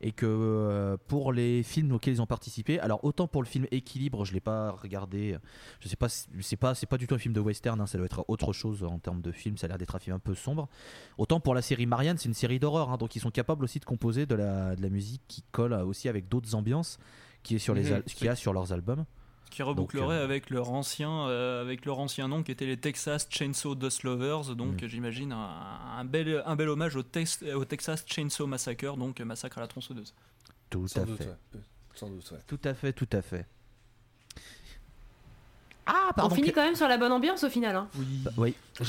[0.00, 3.66] Et que euh, pour les films auxquels ils ont participé, alors autant pour le film
[3.70, 5.36] Équilibre, je l'ai pas regardé,
[5.80, 7.98] je sais pas, c'est pas, c'est pas du tout un film de western, hein, ça
[7.98, 10.20] doit être autre chose en termes de film, ça a l'air d'être un film un
[10.20, 10.68] peu sombre.
[11.16, 13.80] Autant pour la série Marianne, c'est une série d'horreur, hein, donc ils sont capables aussi
[13.80, 16.98] de composer de la, de la musique qui colle aussi avec d'autres ambiances
[17.42, 19.04] qui est sur les y a sur leurs albums.
[19.50, 22.76] Qui rebouclerait Donc, euh, avec leur ancien, euh, avec leur ancien nom qui était les
[22.76, 24.54] Texas Chainsaw Dust Lovers.
[24.54, 24.86] Donc Mm.
[24.88, 25.50] j'imagine un,
[25.98, 29.66] un bel, un bel hommage au, Tex- au Texas Chainsaw Massacre, donc massacre à la
[29.66, 30.14] tronçonneuse.
[30.70, 31.26] Tout Sans à doute, fait.
[31.28, 31.60] ouais.
[31.94, 32.38] Sans doute, ouais.
[32.46, 33.46] Tout à fait, tout à fait.
[35.86, 36.32] Ah, pardon.
[36.32, 37.74] On finit quand même sur la bonne ambiance au final.
[37.74, 37.88] Hein.
[37.98, 38.04] Oui.
[38.22, 38.54] Bah, oui,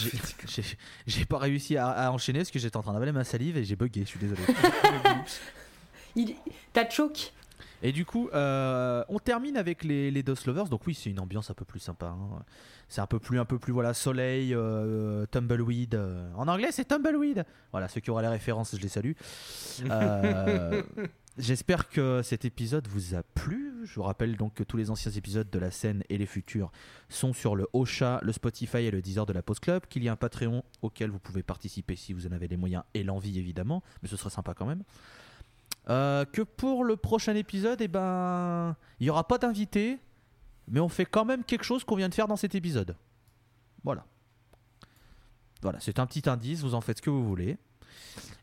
[1.07, 3.63] j'ai- pas réussi à, à enchaîner parce que j'étais en train d'avaler ma salive et
[3.63, 4.41] j'ai bugué, je suis désolé.
[6.15, 6.35] Il...
[6.73, 7.31] T'as choke.
[7.81, 10.65] Et du coup, euh, on termine avec les, les Dust Lovers.
[10.69, 12.07] Donc oui, c'est une ambiance un peu plus sympa.
[12.07, 12.43] hein.
[12.87, 15.95] C'est un peu plus, un peu plus voilà, soleil, euh, tumbleweed.
[15.95, 16.31] euh.
[16.35, 17.45] En anglais, c'est tumbleweed.
[17.71, 19.13] Voilà, ceux qui auraient la référence, je les salue.
[21.37, 23.73] J'espère que cet épisode vous a plu.
[23.85, 26.69] Je vous rappelle donc que tous les anciens épisodes de la scène et les futurs
[27.07, 29.85] sont sur le Ocha, le Spotify et le Deezer de la Pause Club.
[29.87, 32.83] Qu'il y a un Patreon auquel vous pouvez participer si vous en avez les moyens
[32.93, 34.83] et l'envie évidemment, mais ce serait sympa quand même.
[35.89, 39.97] Euh, que pour le prochain épisode, eh ben, il n'y aura pas d'invité,
[40.67, 42.95] mais on fait quand même quelque chose qu'on vient de faire dans cet épisode.
[43.83, 44.05] Voilà.
[45.61, 47.57] Voilà, c'est un petit indice, vous en faites ce que vous voulez.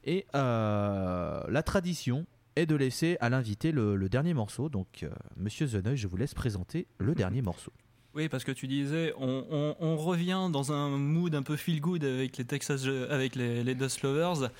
[0.05, 4.69] Et euh, la tradition est de laisser à l'invité le, dernier morceau.
[4.69, 7.73] Donc, euh, monsieur Zeneuil, je vous laisse présenter le dernier morceau.
[8.15, 12.39] Oui, parce que tu disais, on revient dans un mood un peu feel good avec
[12.39, 14.51] les Texas, avec les, les Dust Lovers.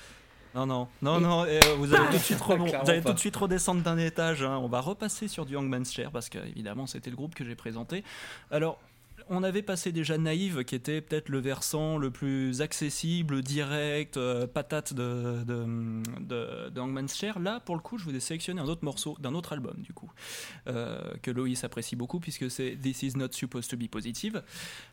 [0.57, 3.09] Non, non, non, non, euh, vous allez tout de suite, remon- Clairement vous allez pas.
[3.09, 4.41] tout de suite redescendre d'un étage.
[4.41, 4.57] hein.
[4.61, 8.03] On va repasser sur du Hangman's Chair parce qu'évidemment, c'était le groupe que j'ai présenté.
[8.49, 8.79] Alors,
[9.29, 14.47] on avait passé déjà Naïve, qui était peut-être le versant le plus accessible, direct, euh,
[14.47, 17.39] patate de, de, de, Chair.
[17.39, 19.93] Là, pour le coup, je vous ai sélectionné un autre morceau d'un autre album, du
[19.93, 20.11] coup,
[20.67, 24.43] euh, que Loïs apprécie beaucoup, puisque c'est This Is Not Supposed to Be Positive.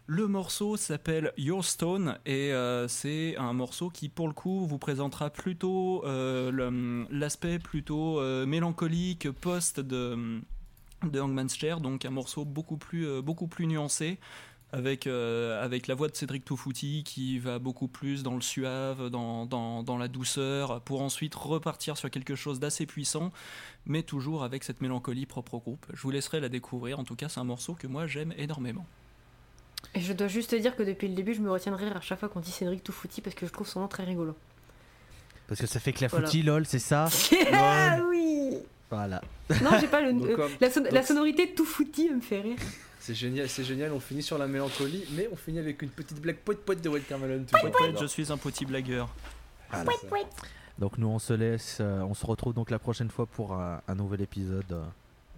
[0.07, 4.79] Le morceau s'appelle Your Stone et euh, c'est un morceau qui, pour le coup, vous
[4.79, 10.41] présentera plutôt l'aspect plutôt mélancolique, post de
[11.11, 14.19] de Hangman's Chair, donc un morceau beaucoup plus, euh, beaucoup plus nuancé.
[14.73, 19.09] Avec, euh, avec la voix de Cédric Toufouti qui va beaucoup plus dans le suave,
[19.09, 23.31] dans, dans, dans la douceur, pour ensuite repartir sur quelque chose d'assez puissant,
[23.87, 25.87] mais toujours avec cette mélancolie propre au groupe.
[25.93, 28.85] Je vous laisserai la découvrir, en tout cas c'est un morceau que moi j'aime énormément.
[29.95, 31.97] Et je dois juste te dire que depuis le début, je me retiens de rire
[31.97, 34.35] à chaque fois qu'on dit Cédric Toufouti parce que je trouve son nom très rigolo.
[35.47, 36.29] Parce que ça fait que la Voilà.
[36.43, 37.09] lol, c'est ça?
[37.53, 38.57] Ah oui
[38.91, 39.21] Voilà.
[39.63, 40.13] Non, j'ai pas le.
[40.13, 42.57] Donc, euh, comme- la, son- donc- la sonorité Toufouti me fait rire.
[43.01, 46.21] C'est génial, c'est génial, on finit sur la mélancolie, mais on finit avec une petite
[46.21, 47.45] blague poète poète de Walter Malone.
[47.45, 47.71] toujours.
[47.71, 49.09] Peut-être je suis un petit blagueur.
[49.71, 49.85] Voilà.
[50.79, 53.81] Donc nous on se laisse, euh, on se retrouve donc la prochaine fois pour un,
[53.87, 54.81] un nouvel épisode.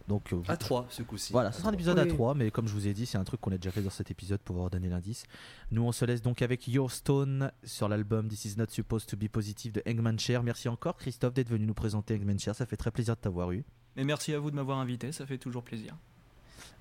[0.06, 1.32] Euh, donc euh, À 3 ce coup-ci.
[1.32, 2.08] Voilà, ce sera un épisode à Oui.
[2.08, 3.90] 3, mais comme je vous ai dit, c'est un truc qu'on a déjà fait dans
[3.90, 5.24] cet épisode pour avoir donné l'indice.
[5.70, 9.16] Nous, on se laisse donc avec Your Stone sur l'album This Is Not Supposed to
[9.16, 10.42] Be Positive de Hangman Chair.
[10.42, 12.54] Merci encore, Christophe, d'être venu nous présenter Hangman Chair.
[12.54, 13.64] Ça fait très plaisir de t'avoir eu.
[13.96, 15.94] Mais merci à vous de m'avoir invité, ça fait toujours plaisir.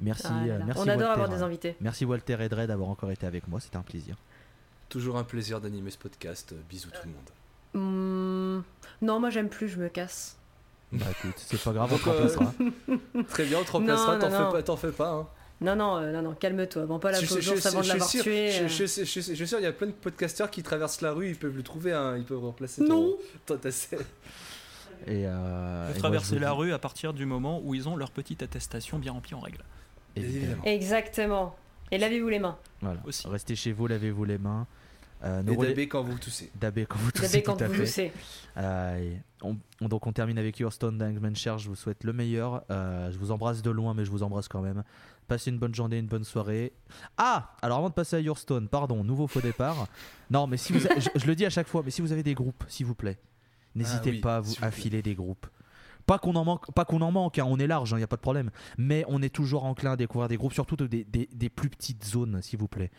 [0.02, 1.76] Merci, Ah là euh, merci On adore Walter, avoir des euh, invités.
[1.80, 4.18] Merci Walter et Dre d'avoir encore été avec moi, c'était un plaisir.
[4.90, 6.54] Toujours un plaisir d'animer ce podcast.
[6.70, 7.30] Bisous tout le monde.
[7.74, 8.62] Hmm,
[9.02, 10.38] Non, moi j'aime plus, je me casse.
[10.92, 12.54] Bah écoute, c'est pas grave, on te euh, remplacera.
[13.30, 14.52] Très bien, on te remplacera, t'en fais non.
[14.52, 15.10] pas, t'en fais pas.
[15.12, 15.28] Hein.
[15.62, 16.86] Non, non, euh, non, non, calme-toi.
[16.86, 18.52] Bon, pas la pause je- avant de l'avoir je suis sûr- tué.
[18.52, 18.68] Je, euh.
[18.68, 21.12] je, je, je, je suis sûr, il y a plein de podcasteurs qui traversent la
[21.14, 23.18] rue, ils peuvent le trouver, hein, ils peuvent remplacer ton, Non.
[23.46, 24.00] ton- scène.
[25.08, 28.42] Et, euh, et traverser la rue à partir du moment où ils ont leur petite
[28.44, 29.64] attestation bien remplie en règle.
[30.16, 30.64] Évidemment.
[30.64, 31.56] Exactement.
[31.92, 32.58] Et lavez-vous les mains.
[32.82, 33.00] Voilà.
[33.06, 33.28] Aussi.
[33.28, 34.66] Restez chez vous, lavez-vous les mains.
[35.26, 36.52] Euh, Et relais- quand vous toussez.
[36.60, 38.12] Dabé quand vous toussez, quand tout vous toussez.
[38.58, 41.58] Euh, on, on- donc on termine avec Your Stone d'Angman Cher.
[41.58, 42.64] Je vous souhaite le meilleur.
[42.70, 44.84] Euh, je vous embrasse de loin, mais je vous embrasse quand même.
[45.28, 46.74] Passez une bonne journée, une bonne soirée.
[47.18, 49.88] Ah Alors avant de passer à Your Stone, pardon, nouveau faux départ.
[50.30, 52.12] Non, mais si vous, a- je, je le dis à chaque fois, mais si vous
[52.12, 53.18] avez des groupes, s'il vous plaît,
[53.74, 54.80] n'hésitez Ah oui, pas à, vous, s'il vous à plaît.
[54.82, 55.48] filer des groupes.
[56.06, 58.08] Pas qu'on en manque, pas qu'on en manque, hein, on est large, il n'y a
[58.08, 58.52] pas de problème.
[58.78, 61.70] Mais on est toujours enclin à découvrir des groupes, surtout de- des, des- des plus
[61.72, 62.92] petites zones, s'il vous plaît.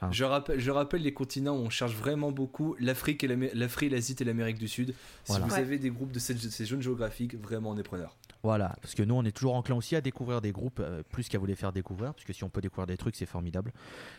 [0.00, 0.08] Ah.
[0.12, 3.90] Je rappelle, je rappelle les continents où on cherche vraiment beaucoup l'Afrique, et l'Amé- l'Afrique,
[3.92, 4.90] l'Asie et l'Amérique du Sud.
[4.90, 4.94] Si
[5.32, 5.46] Voilà.
[5.46, 5.58] vous Ouais.
[5.60, 8.16] avez des groupes de ces, de ces zones géographiques, vraiment on est preneur.
[8.44, 11.28] Voilà, parce que nous on est toujours enclin aussi à découvrir des groupes euh, plus
[11.28, 13.72] qu'à vous les faire découvrir, parce que si on peut découvrir des trucs c'est formidable.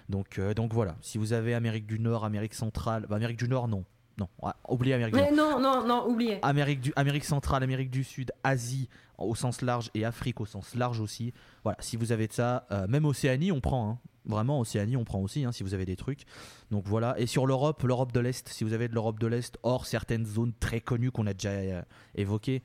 [0.10, 3.48] Donc, euh, donc voilà, si vous avez Amérique du Nord, Amérique centrale, bah, Amérique du
[3.48, 3.86] Nord non,
[4.20, 4.28] non,
[4.68, 5.60] oubliez Amérique du Nord.
[5.60, 6.40] Non, non, non, oubliez.
[6.42, 10.76] Amérique, du, Amérique centrale, Amérique du Sud, Asie au sens large et Afrique au sens
[10.76, 11.34] large aussi.
[11.64, 14.00] Voilà, si vous avez de ça, euh, même Océanie on prend, hein.
[14.26, 16.24] vraiment Océanie on prend aussi hein, si vous avez des trucs.
[16.72, 19.58] Donc voilà, et sur l'Europe, l'Europe de l'Est, si vous avez de l'Europe de l'Est,
[19.64, 21.82] hors certaines zones très connues qu'on a déjà euh,
[22.16, 22.62] évoquées.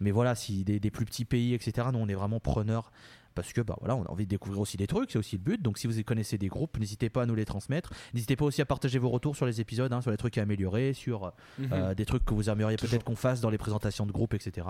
[0.00, 2.90] Mais voilà, si des, des plus petits pays, etc., nous on est vraiment preneurs.
[3.34, 5.42] Parce que bah voilà, on a envie de découvrir aussi des trucs, c'est aussi le
[5.42, 5.60] but.
[5.60, 7.92] Donc si vous connaissez des groupes, n'hésitez pas à nous les transmettre.
[8.14, 10.42] N'hésitez pas aussi à partager vos retours sur les épisodes, hein, sur les trucs à
[10.42, 11.32] améliorer, sur
[11.72, 14.66] euh, des trucs que vous aimeriez peut-être qu'on fasse dans les présentations de groupe, etc.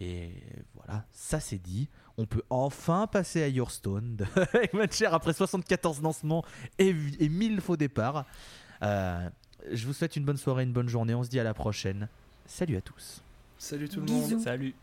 [0.00, 0.32] Et
[0.74, 1.88] voilà, ça c'est dit.
[2.18, 4.24] On peut enfin passer à Your Stone de
[4.62, 6.44] Eggman Cher après 74 lancements
[6.78, 8.24] et, et 1000 faux départs.
[8.82, 9.28] Euh,
[9.70, 11.14] je vous souhaite une bonne soirée, une bonne journée.
[11.14, 12.08] On se dit à la prochaine.
[12.46, 13.22] Salut à tous.
[13.58, 14.34] Salut tout le Bisous.
[14.36, 14.40] monde.
[14.40, 14.74] Salut.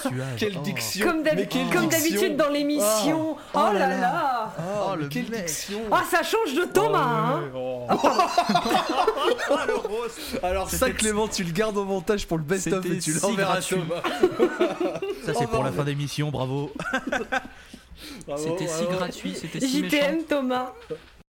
[0.00, 0.36] Suave.
[0.36, 0.62] Quelle Oh.
[0.62, 3.32] diction Comme d'hab- Mais quelle comme diction d'habitude dans l'émission.
[3.32, 3.36] Oh.
[3.54, 4.52] Oh, Oh là là.
[4.58, 4.62] Oh,
[4.92, 5.46] Oh, le quelle mec.
[5.46, 7.42] diction Ah, ça change de Thomas, hein.
[7.54, 7.86] Oh.
[10.42, 13.20] Alors ça Clément tu le gardes au montage pour le best-of C'était et tu si
[13.20, 13.76] l'enverras à gratuit.
[13.76, 14.02] Thomas.
[15.26, 16.72] Ça, c'est Oh, pour la fin d'émission, bravo.
[18.26, 19.96] Bravo, C'était si gratuit, c'était si méchant.
[19.96, 20.72] JTM Thomas.